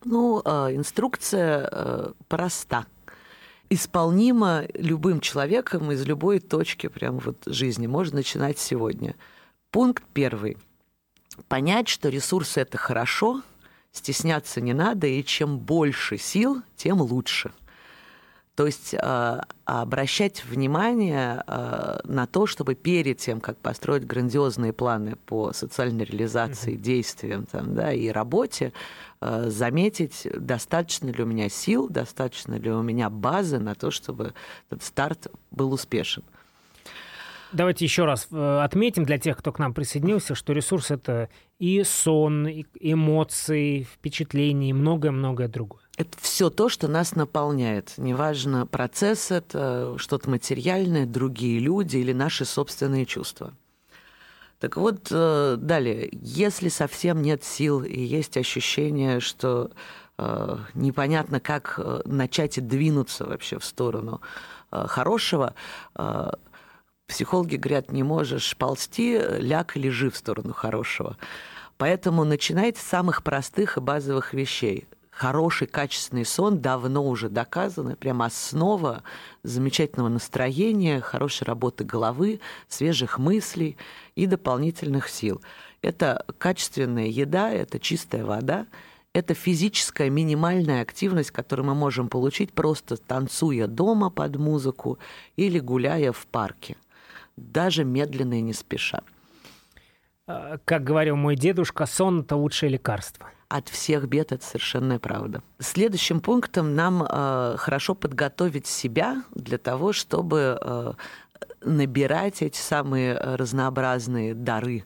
Ну, 0.05 0.41
э, 0.45 0.74
инструкция 0.74 1.68
э, 1.70 2.12
проста. 2.28 2.87
Исполнима 3.68 4.64
любым 4.74 5.20
человеком 5.20 5.93
из 5.93 6.05
любой 6.07 6.41
точки 6.41 6.89
прям 6.89 7.18
вот 7.18 7.45
жизни. 7.47 7.87
Можно 7.87 8.16
начинать 8.16 8.59
сегодня. 8.59 9.14
Пункт 9.70 10.03
первый. 10.12 10.57
Понять, 11.49 11.89
что 11.89 12.09
ресурсы– 12.09 12.61
это 12.62 12.78
хорошо, 12.78 13.43
стесняться 13.93 14.61
не 14.61 14.72
надо, 14.72 15.07
и 15.07 15.22
чем 15.22 15.59
больше 15.59 16.16
сил, 16.16 16.62
тем 16.76 17.01
лучше. 17.01 17.53
То 18.61 18.66
есть 18.66 18.92
э, 18.92 19.40
обращать 19.64 20.44
внимание 20.44 21.42
э, 21.46 22.00
на 22.04 22.26
то, 22.26 22.44
чтобы 22.44 22.74
перед 22.74 23.16
тем, 23.16 23.40
как 23.40 23.56
построить 23.56 24.04
грандиозные 24.04 24.74
планы 24.74 25.16
по 25.16 25.54
социальной 25.54 26.04
реализации, 26.04 26.74
mm-hmm. 26.74 26.82
действиям 26.82 27.46
там, 27.46 27.74
да, 27.74 27.90
и 27.90 28.08
работе, 28.08 28.74
э, 29.22 29.44
заметить, 29.48 30.28
достаточно 30.36 31.08
ли 31.08 31.22
у 31.22 31.26
меня 31.26 31.48
сил, 31.48 31.88
достаточно 31.88 32.56
ли 32.56 32.70
у 32.70 32.82
меня 32.82 33.08
базы 33.08 33.58
на 33.58 33.74
то, 33.74 33.90
чтобы 33.90 34.34
этот 34.68 34.82
старт 34.82 35.28
был 35.50 35.72
успешен. 35.72 36.22
Давайте 37.52 37.86
еще 37.86 38.04
раз 38.04 38.28
отметим 38.30 39.06
для 39.06 39.16
тех, 39.16 39.38
кто 39.38 39.52
к 39.52 39.58
нам 39.58 39.72
присоединился, 39.72 40.34
что 40.34 40.52
ресурс 40.52 40.90
это 40.90 41.30
и 41.58 41.82
сон, 41.82 42.46
и 42.46 42.66
эмоции, 42.78 43.84
впечатления, 43.84 44.68
и 44.68 44.74
многое-многое 44.74 45.48
другое. 45.48 45.80
Это 45.97 46.16
все 46.20 46.51
то, 46.51 46.68
что 46.68 46.88
нас 46.88 47.14
наполняет. 47.14 47.95
Неважно, 47.99 48.66
процесс 48.66 49.30
это, 49.30 49.97
что-то 49.99 50.30
материальное, 50.30 51.07
другие 51.07 51.59
люди 51.59 51.99
или 51.99 52.12
наши 52.12 52.45
собственные 52.45 53.07
чувства. 53.07 53.53
Так 54.59 54.76
вот, 54.76 55.09
э, 55.11 55.57
далее, 55.59 56.09
если 56.12 56.68
совсем 56.68 57.22
нет 57.22 57.45
сил 57.45 57.82
и 57.82 58.01
есть 58.01 58.36
ощущение, 58.36 59.20
что 59.20 59.70
э, 60.18 60.57
непонятно, 60.74 61.41
как 61.41 61.78
начать 62.05 62.59
и 62.59 62.61
двинуться 62.61 63.24
вообще 63.26 63.59
в 63.59 63.64
сторону 63.64 64.20
хорошего, 64.70 65.55
Психологи 67.11 67.57
говорят, 67.57 67.91
не 67.91 68.05
можешь 68.05 68.57
ползти, 68.57 69.18
ляг 69.18 69.76
и 69.76 69.80
лежи 69.80 70.11
в 70.11 70.16
сторону 70.16 70.53
хорошего. 70.53 71.16
Поэтому 71.76 72.22
начинайте 72.22 72.80
с 72.80 72.84
самых 72.84 73.24
простых 73.24 73.78
и 73.78 73.80
базовых 73.80 74.32
вещей. 74.32 74.86
Хороший, 75.21 75.66
качественный 75.66 76.25
сон 76.25 76.61
давно 76.61 77.07
уже 77.07 77.29
доказано, 77.29 77.95
прямо 77.95 78.25
основа 78.25 79.03
замечательного 79.43 80.09
настроения, 80.09 81.03
хорошей 81.03 81.45
работы 81.45 81.85
головы, 81.85 82.41
свежих 82.68 83.18
мыслей 83.18 83.77
и 84.14 84.25
дополнительных 84.25 85.11
сил. 85.11 85.43
Это 85.83 86.25
качественная 86.39 87.09
еда, 87.09 87.51
это 87.51 87.79
чистая 87.79 88.25
вода, 88.25 88.66
это 89.12 89.35
физическая 89.35 90.09
минимальная 90.09 90.81
активность, 90.81 91.33
которую 91.33 91.66
мы 91.66 91.75
можем 91.75 92.09
получить 92.09 92.55
просто 92.55 92.97
танцуя 92.97 93.66
дома 93.66 94.09
под 94.09 94.37
музыку 94.37 94.99
или 95.37 95.59
гуляя 95.59 96.12
в 96.12 96.27
парке 96.29 96.79
даже 97.37 97.85
медленно 97.85 98.39
и 98.39 98.41
не 98.41 98.55
спеша. 98.55 99.03
А, 100.27 100.57
как 100.64 100.83
говорил 100.83 101.16
мой 101.16 101.37
дедушка, 101.37 101.85
сон– 101.85 102.21
это 102.23 102.37
лучшее 102.37 102.71
лекарство. 102.71 103.29
От 103.51 103.68
всех 103.68 104.07
бед 104.07 104.30
это 104.30 104.44
совершенно 104.44 105.01
правда. 105.01 105.42
Следующим 105.59 106.20
пунктом 106.20 106.76
нам 106.76 107.03
э, 107.03 107.57
хорошо 107.59 107.96
подготовить 107.96 108.68
себя 108.68 109.24
для 109.34 109.59
того, 109.59 109.92
чтобы 109.92 110.57
э, 110.61 110.92
набирать 111.62 112.42
эти 112.42 112.59
самые 112.59 113.18
разнообразные 113.18 114.34
дары 114.34 114.84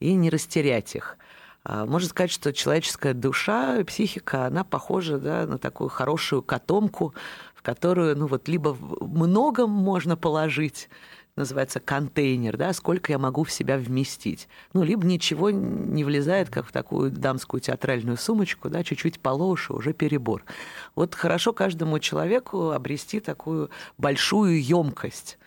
и 0.00 0.14
не 0.14 0.30
растерять 0.30 0.94
их. 0.94 1.18
А, 1.62 1.84
можно 1.84 2.08
сказать, 2.08 2.30
что 2.30 2.54
человеческая 2.54 3.12
душа, 3.12 3.84
психика, 3.84 4.46
она 4.46 4.64
похожа 4.64 5.18
да, 5.18 5.46
на 5.46 5.58
такую 5.58 5.90
хорошую 5.90 6.42
котомку, 6.42 7.12
в 7.54 7.60
которую 7.60 8.16
ну, 8.16 8.28
вот, 8.28 8.48
либо 8.48 8.74
многом 9.00 9.70
можно 9.70 10.16
положить, 10.16 10.88
называется 11.36 11.80
контейнер, 11.80 12.56
да, 12.56 12.72
сколько 12.72 13.12
я 13.12 13.18
могу 13.18 13.44
в 13.44 13.52
себя 13.52 13.76
вместить. 13.76 14.48
Ну, 14.72 14.82
либо 14.82 15.06
ничего 15.06 15.50
не 15.50 16.02
влезает, 16.02 16.50
как 16.50 16.66
в 16.66 16.72
такую 16.72 17.10
дамскую 17.10 17.60
театральную 17.60 18.16
сумочку, 18.16 18.70
да, 18.70 18.82
чуть-чуть 18.82 19.20
полоше, 19.20 19.74
уже 19.74 19.92
перебор. 19.92 20.44
Вот 20.94 21.14
хорошо 21.14 21.52
каждому 21.52 21.98
человеку 21.98 22.70
обрести 22.70 23.20
такую 23.20 23.70
большую 23.98 24.62
емкость. 24.62 25.38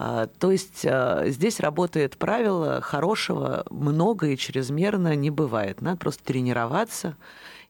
А, 0.00 0.26
то 0.26 0.50
есть 0.50 0.84
а, 0.84 1.24
здесь 1.26 1.60
работает 1.60 2.16
правило 2.16 2.80
хорошего 2.80 3.64
много 3.70 4.28
и 4.28 4.36
чрезмерно 4.36 5.14
не 5.14 5.30
бывает. 5.30 5.80
Надо 5.80 5.98
просто 5.98 6.22
тренироваться. 6.24 7.16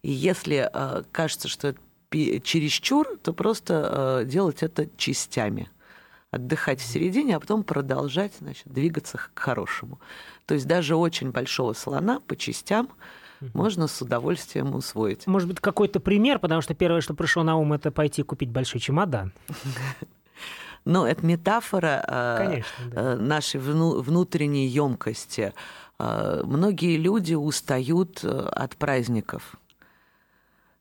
И 0.03 0.11
если 0.11 0.69
а, 0.73 1.05
кажется, 1.12 1.49
что 1.49 1.69
это 1.69 1.81
чересчур, 2.11 3.19
то 3.23 3.35
просто 3.35 4.23
делать 4.27 4.62
это 4.62 4.89
частями 4.97 5.71
отдыхать 6.31 6.81
в 6.81 6.85
середине, 6.85 7.37
а 7.37 7.41
потом 7.41 7.64
продолжать 7.64 8.33
значит, 8.39 8.66
двигаться 8.66 9.18
к 9.18 9.39
хорошему. 9.39 9.99
То 10.47 10.55
есть 10.55 10.66
даже 10.66 10.97
очень 10.97 11.31
большого 11.31 11.72
слона 11.72 12.20
по 12.26 12.37
частям 12.37 12.91
можно 13.55 13.87
с 13.87 14.03
удовольствием 14.03 14.74
усвоить. 14.74 15.26
Может 15.26 15.49
быть, 15.49 15.61
какой-то 15.61 16.01
пример, 16.01 16.39
потому 16.39 16.61
что 16.61 16.74
первое, 16.74 17.01
что 17.01 17.14
пришло 17.14 17.43
на 17.43 17.57
ум, 17.57 17.72
это 17.72 17.91
пойти 17.91 18.22
купить 18.22 18.51
большой 18.51 18.81
чемодан. 18.81 19.33
Ну, 20.85 21.05
это 21.05 21.26
метафора 21.26 22.03
э, 22.07 22.37
Конечно, 22.39 22.85
да. 22.95 23.12
Э, 23.12 23.16
нашей 23.16 23.61
внутренней 23.61 24.68
емкости. 24.68 25.53
Э, 25.99 26.41
многие 26.45 26.97
люди 26.97 27.35
устают 27.35 28.24
от 28.24 28.76
праздников 28.76 29.57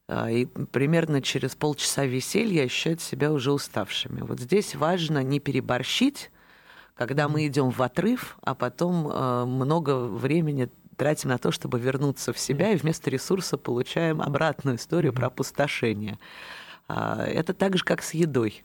и 0.10 0.46
примерно 0.72 1.22
через 1.22 1.56
полчаса 1.56 2.06
веселья 2.06 2.64
ощущают 2.64 3.02
себя 3.02 3.32
уже 3.32 3.52
уставшими. 3.52 4.22
Вот 4.22 4.40
здесь 4.40 4.74
важно 4.76 5.22
не 5.22 5.40
переборщить, 5.40 6.32
когда 6.96 7.28
мы 7.28 7.46
идем 7.48 7.72
в 7.72 7.82
отрыв, 7.82 8.38
а 8.42 8.56
потом 8.56 9.08
а, 9.10 9.46
много 9.46 10.00
времени 10.00 10.70
тратим 10.96 11.30
на 11.30 11.38
то, 11.38 11.52
чтобы 11.52 11.80
вернуться 11.80 12.34
в 12.34 12.40
себя, 12.40 12.72
и 12.72 12.78
вместо 12.78 13.10
ресурса 13.10 13.58
получаем 13.58 14.22
обратную 14.22 14.78
историю 14.78 15.14
про 15.14 15.28
опустошение. 15.28 16.18
А, 16.88 17.26
это 17.26 17.54
так 17.54 17.78
же, 17.78 17.84
как 17.84 18.02
с 18.02 18.14
едой. 18.14 18.64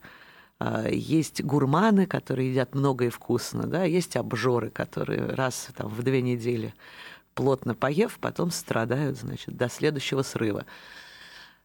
Есть 0.89 1.43
гурманы, 1.43 2.05
которые 2.05 2.51
едят 2.51 2.73
много 2.73 3.05
и 3.05 3.09
вкусно, 3.09 3.63
да, 3.63 3.83
есть 3.83 4.15
обжоры, 4.15 4.69
которые 4.69 5.25
раз 5.25 5.67
там, 5.75 5.89
в 5.89 6.01
две 6.03 6.21
недели 6.21 6.73
плотно 7.33 7.75
поев, 7.75 8.17
потом 8.21 8.49
страдают, 8.49 9.17
значит, 9.17 9.57
до 9.57 9.67
следующего 9.67 10.21
срыва. 10.21 10.65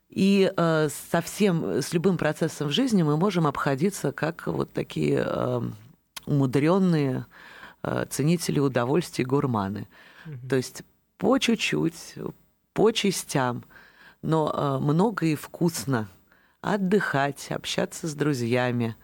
И 0.09 0.51
э, 0.57 0.89
совсем 1.11 1.83
с 1.83 1.93
любым 1.93 2.17
процессом 2.17 2.69
в 2.69 2.73
жизни 2.73 3.03
мы 3.03 3.17
можем 3.17 3.47
обходиться 3.47 4.11
как 4.11 4.47
вот 4.47 4.73
такие 4.73 5.23
э, 5.25 5.61
умудренные 6.25 7.27
э, 7.83 8.07
ценители 8.09 8.59
удовольствий 8.59 9.25
гурманы. 9.25 9.87
Mm-hmm. 10.27 10.49
То 10.49 10.57
есть 10.57 10.83
по 11.19 11.39
чуть-чуть, 11.39 12.15
по 12.73 12.91
частям, 12.93 13.65
но 14.23 14.51
э, 14.51 14.83
много 14.83 15.27
и 15.27 15.35
вкусно 15.35 16.09
отдыхать, 16.63 17.51
общаться 17.51 18.09
с 18.09 18.15
друзьями, 18.15 18.97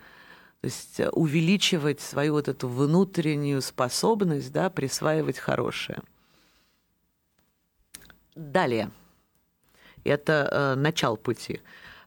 то 0.63 0.67
есть 0.67 1.01
увеличивать 1.13 2.01
свою 2.01 2.33
вот 2.33 2.49
эту 2.49 2.67
внутреннюю 2.67 3.61
способность, 3.61 4.53
да, 4.53 4.71
присваивать 4.71 5.39
хорошее. 5.39 5.99
Далее– 8.35 8.91
это 10.05 10.49
э, 10.51 10.75
начало 10.75 11.17
пути. 11.17 11.61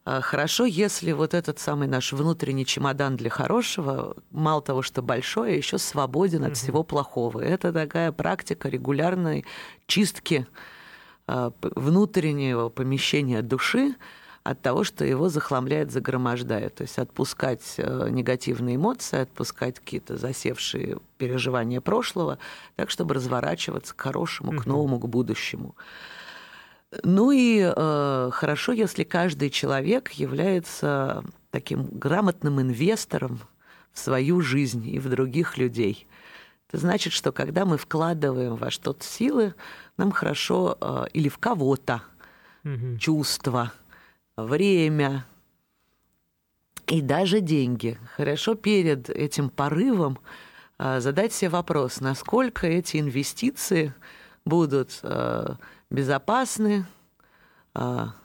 А, 0.10 0.22
хорошо, 0.22 0.64
если 0.64 1.12
вот 1.12 1.34
этот 1.34 1.60
самый 1.60 1.90
наш 1.90 2.14
внутренний 2.14 2.66
чемодан 2.66 3.18
для 3.18 3.30
хорошего, 3.30 4.16
мало 4.32 4.62
того, 4.62 4.82
что 4.82 5.02
большой, 5.02 5.52
а 5.52 5.56
еще 5.56 5.78
свободен 5.78 6.46
от 6.46 6.56
всего 6.56 6.84
плохого. 6.84 7.42
Это 7.42 7.74
такая 7.74 8.14
практика 8.14 8.70
регулярной 8.70 9.44
чистки 9.86 10.48
э, 11.28 11.52
внутреннего 11.62 12.70
помещения 12.70 13.42
души 13.42 13.96
от 14.44 14.62
того, 14.62 14.86
что 14.86 15.04
его 15.04 15.28
захламляет, 15.28 15.92
загромождает. 15.92 16.76
То 16.76 16.84
есть 16.84 16.98
отпускать 17.00 17.74
э, 17.76 18.08
негативные 18.10 18.78
эмоции, 18.78 19.20
отпускать 19.20 19.80
какие-то 19.80 20.16
засевшие 20.16 21.00
переживания 21.18 21.82
прошлого, 21.82 22.40
так, 22.78 22.90
чтобы 22.90 23.16
разворачиваться 23.16 23.94
к 23.94 24.00
хорошему, 24.00 24.58
к 24.58 24.66
новому, 24.66 25.00
к 25.00 25.08
будущему. 25.10 25.76
Ну 27.04 27.32
и 27.32 27.60
э, 27.62 28.30
хорошо, 28.32 28.72
если 28.72 29.04
каждый 29.04 29.50
человек 29.50 30.12
является 30.12 31.24
таким 31.52 31.86
грамотным 31.86 32.62
инвестором 32.62 33.42
в 33.92 34.00
свою 34.00 34.42
жизнь 34.42 34.88
и 34.88 35.00
в 35.00 35.10
других 35.10 35.58
людей. 35.58 36.08
Это 36.70 36.78
значит, 36.80 37.14
что 37.14 37.32
когда 37.32 37.66
мы 37.66 37.78
вкладываем 37.78 38.56
во 38.56 38.72
что-то 38.72 39.04
силы, 39.04 39.54
нам 39.98 40.12
хорошо 40.12 40.78
э, 40.80 41.06
или 41.14 41.30
в 41.30 41.38
кого-то 41.40 42.04
угу. 42.64 42.98
чувства, 43.00 43.74
время 44.38 45.26
и 46.88 47.02
даже 47.02 47.42
деньги. 47.42 47.98
Хорошо 48.16 48.56
перед 48.56 49.10
этим 49.10 49.50
порывом 49.50 50.20
э, 50.78 51.00
задать 51.00 51.34
себе 51.34 51.50
вопрос, 51.50 52.00
насколько 52.00 52.68
эти 52.68 52.98
инвестиции 52.98 53.94
будут 54.46 55.00
э, 55.04 55.56
безопасны, 55.90 56.86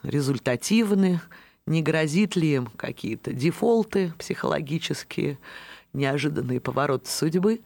результативны, 0.03 1.21
не 1.65 1.81
грозит 1.81 2.35
ли 2.35 2.55
им 2.55 2.67
какие-то 2.67 3.33
дефолты 3.33 4.13
психологические, 4.17 5.37
неожиданные 5.93 6.59
повороты 6.59 7.09
судьбы. 7.09 7.61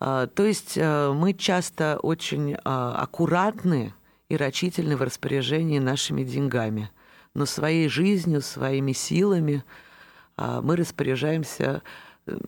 То 0.00 0.28
есть 0.36 0.76
мы 0.76 1.32
часто 1.38 1.98
очень 2.02 2.54
аккуратны 2.64 3.94
и 4.28 4.36
рачительны 4.36 4.96
в 4.96 5.02
распоряжении 5.02 5.78
нашими 5.78 6.24
деньгами, 6.24 6.90
но 7.34 7.46
своей 7.46 7.88
жизнью, 7.88 8.42
своими 8.42 8.92
силами 8.92 9.64
мы 10.36 10.76
распоряжаемся 10.76 11.82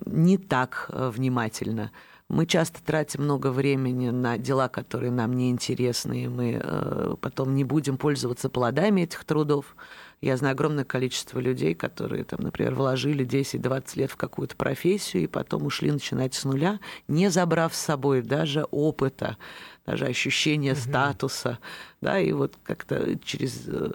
не 0.04 0.36
так 0.36 0.90
внимательно– 0.92 1.92
мы 2.30 2.46
часто 2.46 2.80
тратим 2.82 3.24
много 3.24 3.50
времени 3.50 4.10
на 4.10 4.38
дела, 4.38 4.68
которые 4.68 5.10
нам 5.10 5.32
не 5.32 5.50
интересны, 5.50 6.24
и 6.24 6.28
мы 6.28 6.60
э, 6.62 7.16
потом 7.20 7.56
не 7.56 7.64
будем 7.64 7.96
пользоваться 7.98 8.48
плодами 8.48 9.02
этих 9.02 9.24
трудов. 9.24 9.74
Я 10.20 10.36
знаю 10.36 10.52
огромное 10.52 10.84
количество 10.84 11.40
людей, 11.40 11.74
которые, 11.74 12.22
там, 12.22 12.40
например, 12.42 12.76
вложили 12.76 13.26
10-20 13.26 13.98
лет 13.98 14.10
в 14.12 14.16
какую-то 14.16 14.54
профессию 14.54 15.24
и 15.24 15.26
потом 15.26 15.66
ушли 15.66 15.90
начинать 15.90 16.34
с 16.34 16.44
нуля, 16.44 16.78
не 17.08 17.30
забрав 17.30 17.74
с 17.74 17.80
собой 17.80 18.22
даже 18.22 18.64
опыта, 18.70 19.36
даже 19.84 20.06
ощущения 20.06 20.72
угу. 20.72 20.80
статуса. 20.80 21.58
Да, 22.00 22.20
и 22.20 22.30
вот 22.30 22.54
как-то 22.62 23.18
через 23.24 23.64
э, 23.66 23.90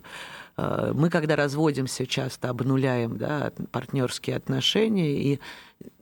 э, 0.58 0.92
мы, 0.94 1.10
когда 1.10 1.38
разводимся, 1.38 2.06
часто 2.06 2.50
обнуляем 2.50 3.18
да, 3.18 3.54
партнерские 3.72 4.36
отношения 4.36 5.22
и 5.22 5.40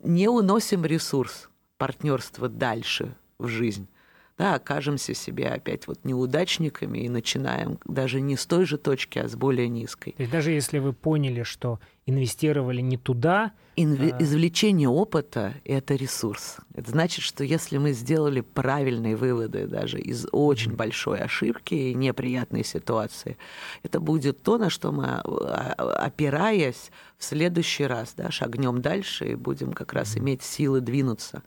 не 0.02 0.28
уносим 0.28 0.84
ресурс 0.84 1.50
партнерство 1.84 2.48
дальше 2.48 3.14
в 3.38 3.48
жизнь, 3.50 3.90
да, 4.38 4.54
окажемся 4.54 5.14
себе 5.14 5.50
опять 5.50 5.86
вот 5.86 6.06
неудачниками 6.06 7.00
и 7.00 7.10
начинаем 7.10 7.78
даже 7.84 8.22
не 8.22 8.38
с 8.38 8.46
той 8.46 8.66
же 8.66 8.78
точки, 8.78 9.20
а 9.20 9.28
с 9.28 9.36
более 9.36 9.68
низкой. 9.68 10.14
То 10.14 10.22
есть 10.22 10.32
даже 10.32 10.52
если 10.52 10.80
вы 10.80 10.94
поняли, 10.94 11.44
что 11.44 11.82
инвестировали 12.06 12.82
не 12.82 12.98
туда... 12.98 13.52
Инв... 13.76 14.00
А... 14.00 14.22
Извлечение 14.22 14.88
опыта– 14.88 15.56
это 15.66 15.96
ресурс. 15.96 16.58
Это 16.76 16.92
значит, 16.92 17.24
что 17.24 17.44
если 17.44 17.78
мы 17.78 17.94
сделали 17.94 18.42
правильные 18.42 19.16
выводы 19.16 19.68
даже 19.68 20.00
из 20.00 20.28
очень 20.32 20.74
большой 20.74 21.20
ошибки 21.20 21.74
и 21.74 21.94
неприятной 21.94 22.64
ситуации, 22.64 23.38
это 23.82 24.00
будет 24.00 24.44
то, 24.44 24.58
на 24.58 24.70
что 24.70 24.92
мы, 24.92 25.06
а, 25.06 25.74
опираясь, 26.06 26.92
в 27.18 27.24
следующий 27.24 27.86
раз 27.86 28.14
да, 28.16 28.30
шагнем 28.32 28.82
дальше 28.82 29.30
и 29.30 29.36
будем 29.36 29.74
как 29.74 29.94
раз 29.94 30.18
иметь 30.18 30.44
силы 30.44 30.82
двинуться. 30.82 31.42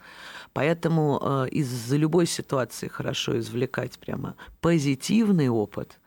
Поэтому 0.53 1.21
э, 1.23 1.49
из 1.51 1.93
любой 1.93 2.27
ситуации 2.27 2.89
хорошо 2.89 3.39
извлекать 3.39 3.99
прямо 3.99 4.37
позитивный 4.63 5.51
опыт. 5.51 6.01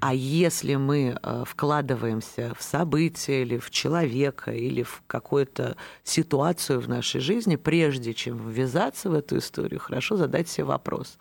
А 0.00 0.14
если 0.14 0.74
мы 0.76 1.18
э, 1.20 1.44
вкладываемся 1.46 2.54
в 2.58 2.62
события 2.62 3.42
или 3.42 3.58
в 3.58 3.70
человека 3.70 4.52
или 4.52 4.82
в 4.82 5.02
какую-то 5.06 5.76
ситуацию 6.02 6.80
в 6.80 6.88
нашей 6.88 7.20
жизни, 7.20 7.56
прежде 7.56 8.14
чем 8.14 8.48
ввязаться 8.48 9.10
в 9.10 9.14
эту 9.14 9.38
историю, 9.38 9.80
хорошо 9.80 10.16
задать 10.16 10.48
себе 10.48 10.64
вопрос 10.64 11.18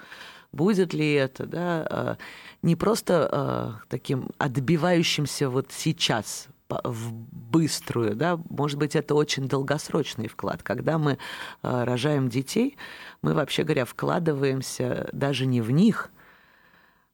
будет 0.51 0.93
ли 0.93 1.13
это, 1.13 1.47
да, 1.47 1.87
э, 1.89 2.15
не 2.61 2.75
просто 2.75 3.27
э, 3.31 3.85
таким 3.89 4.29
отбивающимся 4.37 5.49
вот 5.49 5.71
сейчас 5.71 6.47
в 6.69 7.11
быструю, 7.11 8.15
да, 8.15 8.39
может 8.49 8.77
быть, 8.77 8.95
это 8.95 9.15
очень 9.15 9.47
долгосрочный 9.47 10.27
вклад. 10.27 10.63
Когда 10.63 10.97
мы 10.97 11.19
рожаем 11.61 12.29
детей, 12.29 12.77
мы, 13.21 13.33
вообще 13.33 13.63
говоря, 13.63 13.85
вкладываемся 13.85 15.07
даже 15.11 15.45
не 15.45 15.61
в 15.61 15.69
них, 15.69 16.11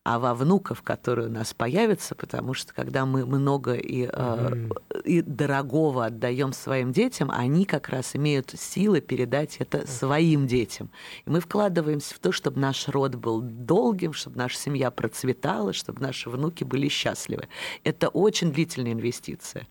а 0.10 0.18
во 0.18 0.34
внуков, 0.34 0.82
которые 0.82 1.28
у 1.28 1.32
нас 1.32 1.54
появятся, 1.54 2.16
потому 2.16 2.56
что 2.56 2.74
когда 2.74 3.06
мы 3.06 3.28
много 3.28 3.76
и, 3.76 4.08
mm-hmm. 4.08 5.04
и 5.04 5.22
дорогого 5.22 6.08
отдаем 6.08 6.52
своим 6.52 6.92
детям, 6.92 7.30
они 7.30 7.64
как 7.64 7.90
раз 7.90 8.16
имеют 8.16 8.50
силы 8.58 9.02
передать 9.02 9.58
это 9.58 9.86
своим 9.86 10.48
детям. 10.48 10.90
И 11.28 11.30
мы 11.30 11.40
вкладываемся 11.40 12.16
в 12.16 12.18
то, 12.18 12.32
чтобы 12.32 12.60
наш 12.60 12.88
род 12.88 13.14
был 13.14 13.42
долгим, 13.42 14.14
чтобы 14.14 14.38
наша 14.38 14.58
семья 14.58 14.90
процветала, 14.90 15.74
чтобы 15.74 16.02
наши 16.02 16.28
внуки 16.32 16.64
были 16.64 16.88
счастливы. 16.88 17.48
Это 17.84 18.08
очень 18.10 18.52
длительная 18.52 18.94
инвестиция. 18.94 19.68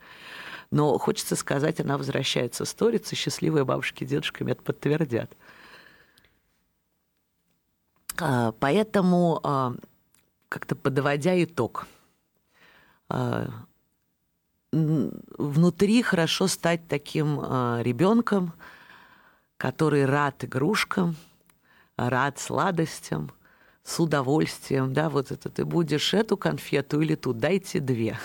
Но 0.70 0.99
хочется 0.99 1.34
сказать, 1.34 1.80
она 1.80 1.99
возвращается 1.99 2.64
с 2.64 2.72
Торицы, 2.74 3.16
счастливые 3.16 3.64
бабушки 3.64 4.05
и 4.05 4.07
дедушки 4.07 4.49
это 4.49 4.62
подтвердят. 4.62 5.32
А, 8.20 8.53
поэтому 8.61 9.41
а, 9.43 9.74
как-то 10.49 10.74
подводя 10.76 11.42
итог, 11.42 11.86
а, 13.09 13.49
внутри 14.72 16.03
хорошо 16.03 16.46
стать 16.46 16.86
таким 16.88 17.40
а, 17.40 17.80
ребенком, 17.82 18.53
который 19.57 20.05
рад 20.05 20.44
игрушкам, 20.44 21.16
рад 21.96 22.38
сладостям, 22.38 23.32
с 23.82 23.99
удовольствием, 23.99 24.92
да, 24.92 25.09
вот 25.09 25.30
это 25.30 25.49
ты 25.49 25.64
будешь 25.64 26.12
эту 26.12 26.36
конфету 26.36 27.01
или 27.01 27.14
ту, 27.14 27.32
дайте 27.32 27.80
две. 27.80 28.18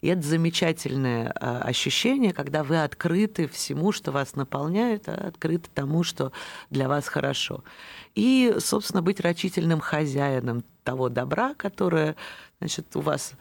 И 0.00 0.08
это 0.08 0.22
замечательное 0.22 1.32
а, 1.40 1.60
ощущение, 1.62 2.32
когда 2.32 2.62
вы 2.62 2.82
открыты 2.82 3.48
всему, 3.48 3.92
что 3.92 4.12
вас 4.12 4.36
наполняет, 4.36 5.08
а 5.08 5.14
открыты 5.14 5.68
тому, 5.74 6.04
что 6.04 6.32
для 6.70 6.88
вас 6.88 7.08
хорошо. 7.08 7.64
И, 8.14 8.54
собственно, 8.58 9.02
быть 9.02 9.20
рачительным 9.20 9.80
хозяином 9.80 10.62
того 10.84 11.08
добра, 11.08 11.54
которое 11.54 12.16
значит, 12.60 12.94
у 12.94 13.00
вас 13.00 13.32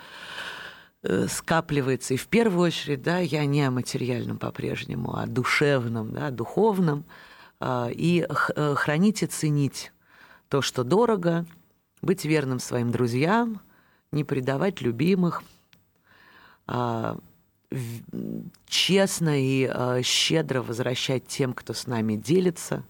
э, 1.03 1.27
скапливается. 1.29 2.15
И 2.15 2.17
в 2.17 2.27
первую 2.27 2.67
очередь, 2.67 3.03
да, 3.03 3.19
я 3.19 3.45
не 3.45 3.63
о 3.63 3.71
материальном 3.71 4.37
по-прежнему, 4.37 5.15
а 5.15 5.23
о 5.23 5.27
душевном, 5.27 6.11
да, 6.11 6.31
духовном. 6.31 7.05
А, 7.59 7.89
и 7.91 8.25
э, 8.27 8.75
хранить 8.75 9.23
и 9.23 9.27
ценить 9.27 9.91
то, 10.49 10.61
что 10.61 10.83
дорого, 10.83 11.45
быть 12.01 12.25
верным 12.25 12.59
своим 12.59 12.91
друзьям, 12.91 13.61
не 14.11 14.23
предавать 14.23 14.81
любимых– 14.81 15.43
честно 18.67 19.41
и 19.41 19.65
а, 19.65 20.01
щедро 20.01 20.61
возвращать 20.61 21.27
тем, 21.27 21.53
кто 21.53 21.73
с 21.73 21.87
нами 21.87 22.15
делится, 22.15 22.83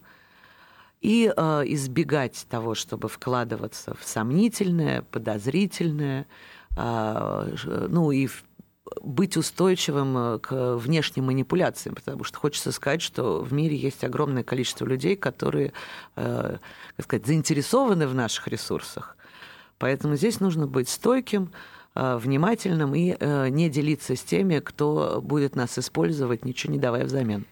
и 1.02 1.32
а, 1.36 1.64
избегать 1.66 2.46
того, 2.50 2.76
чтобы 2.76 3.10
вкладываться 3.10 3.96
в 4.00 4.08
сомнительное, 4.08 5.02
подозрительное, 5.04 6.28
ну 6.76 8.12
и 8.12 8.30
быть 9.02 9.36
устойчивым 9.36 10.40
к 10.40 10.76
внешним 10.76 11.26
манипуляциям, 11.26 11.96
потому 11.96 12.24
что 12.24 12.38
хочется 12.38 12.72
сказать, 12.72 13.02
что 13.02 13.42
в 13.42 13.52
мире 13.52 13.76
есть 13.76 14.04
огромное 14.04 14.44
количество 14.44 14.86
людей, 14.86 15.16
которые, 15.16 15.74
как 16.14 16.60
сказать, 17.02 17.26
заинтересованы 17.26 18.08
в 18.08 18.14
наших 18.14 18.48
ресурсах. 18.48 19.18
Поэтому 19.80 20.18
здесь 20.18 20.40
нужно 20.40 20.68
быть 20.68 20.88
стойким, 20.88 21.52
внимательным 21.98 22.94
и 22.96 23.16
э, 23.20 23.50
не 23.50 23.70
делиться 23.70 24.16
с 24.16 24.24
теми, 24.24 24.60
кто 24.60 25.22
будет 25.24 25.56
нас 25.56 25.78
использовать, 25.78 26.46
ничего 26.46 26.74
не 26.74 26.80
давая 26.80 27.06
взамен. 27.06 27.46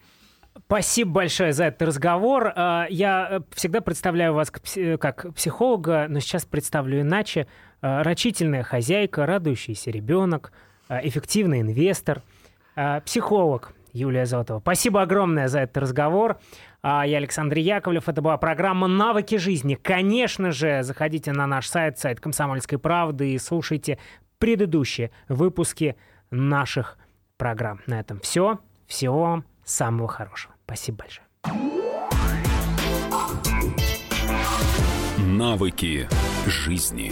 Спасибо 0.67 1.11
большое 1.11 1.51
за 1.53 1.65
этот 1.65 1.81
разговор. 1.83 2.47
Э, 2.55 2.85
я 2.89 3.41
всегда 3.51 3.81
представляю 3.81 4.33
вас 4.33 4.51
как 4.51 5.33
психолога, 5.33 6.07
но 6.09 6.19
сейчас 6.19 6.45
представлю 6.45 7.01
иначе. 7.01 7.47
Рачительная 7.81 8.63
хозяйка, 8.63 9.27
радующийся 9.27 9.91
ребенок, 9.91 10.51
эффективный 10.89 11.61
инвестор, 11.61 12.23
психолог 13.05 13.73
Юлия 13.95 14.25
Зотова. 14.25 14.59
Спасибо 14.59 15.01
огромное 15.01 15.47
за 15.47 15.61
этот 15.61 15.77
разговор. 15.77 16.37
А, 16.87 17.03
я 17.03 17.17
Александр 17.17 17.57
Яковлев. 17.57 18.07
Это 18.07 18.21
была 18.21 18.37
программа 18.37 18.87
«Навыки 18.87 19.37
жизни». 19.37 19.73
Конечно 19.73 20.51
же, 20.51 20.83
заходите 20.83 21.31
на 21.31 21.47
наш 21.47 21.67
сайт, 21.67 21.97
сайт 21.97 22.19
«Комсомольской 22.19 22.77
правды» 22.77 23.31
и 23.31 23.39
слушайте 23.39 23.97
предыдущие 24.45 25.09
выпуски 25.27 25.95
наших 26.29 26.99
программ. 27.35 27.81
На 27.87 27.99
этом 27.99 28.19
все. 28.19 28.59
Всего 28.85 29.21
вам 29.21 29.45
самого 29.63 30.07
хорошего. 30.07 30.53
Спасибо 30.65 30.99
большое. 30.99 31.25
Навыки 35.17 36.07
жизни. 36.45 37.11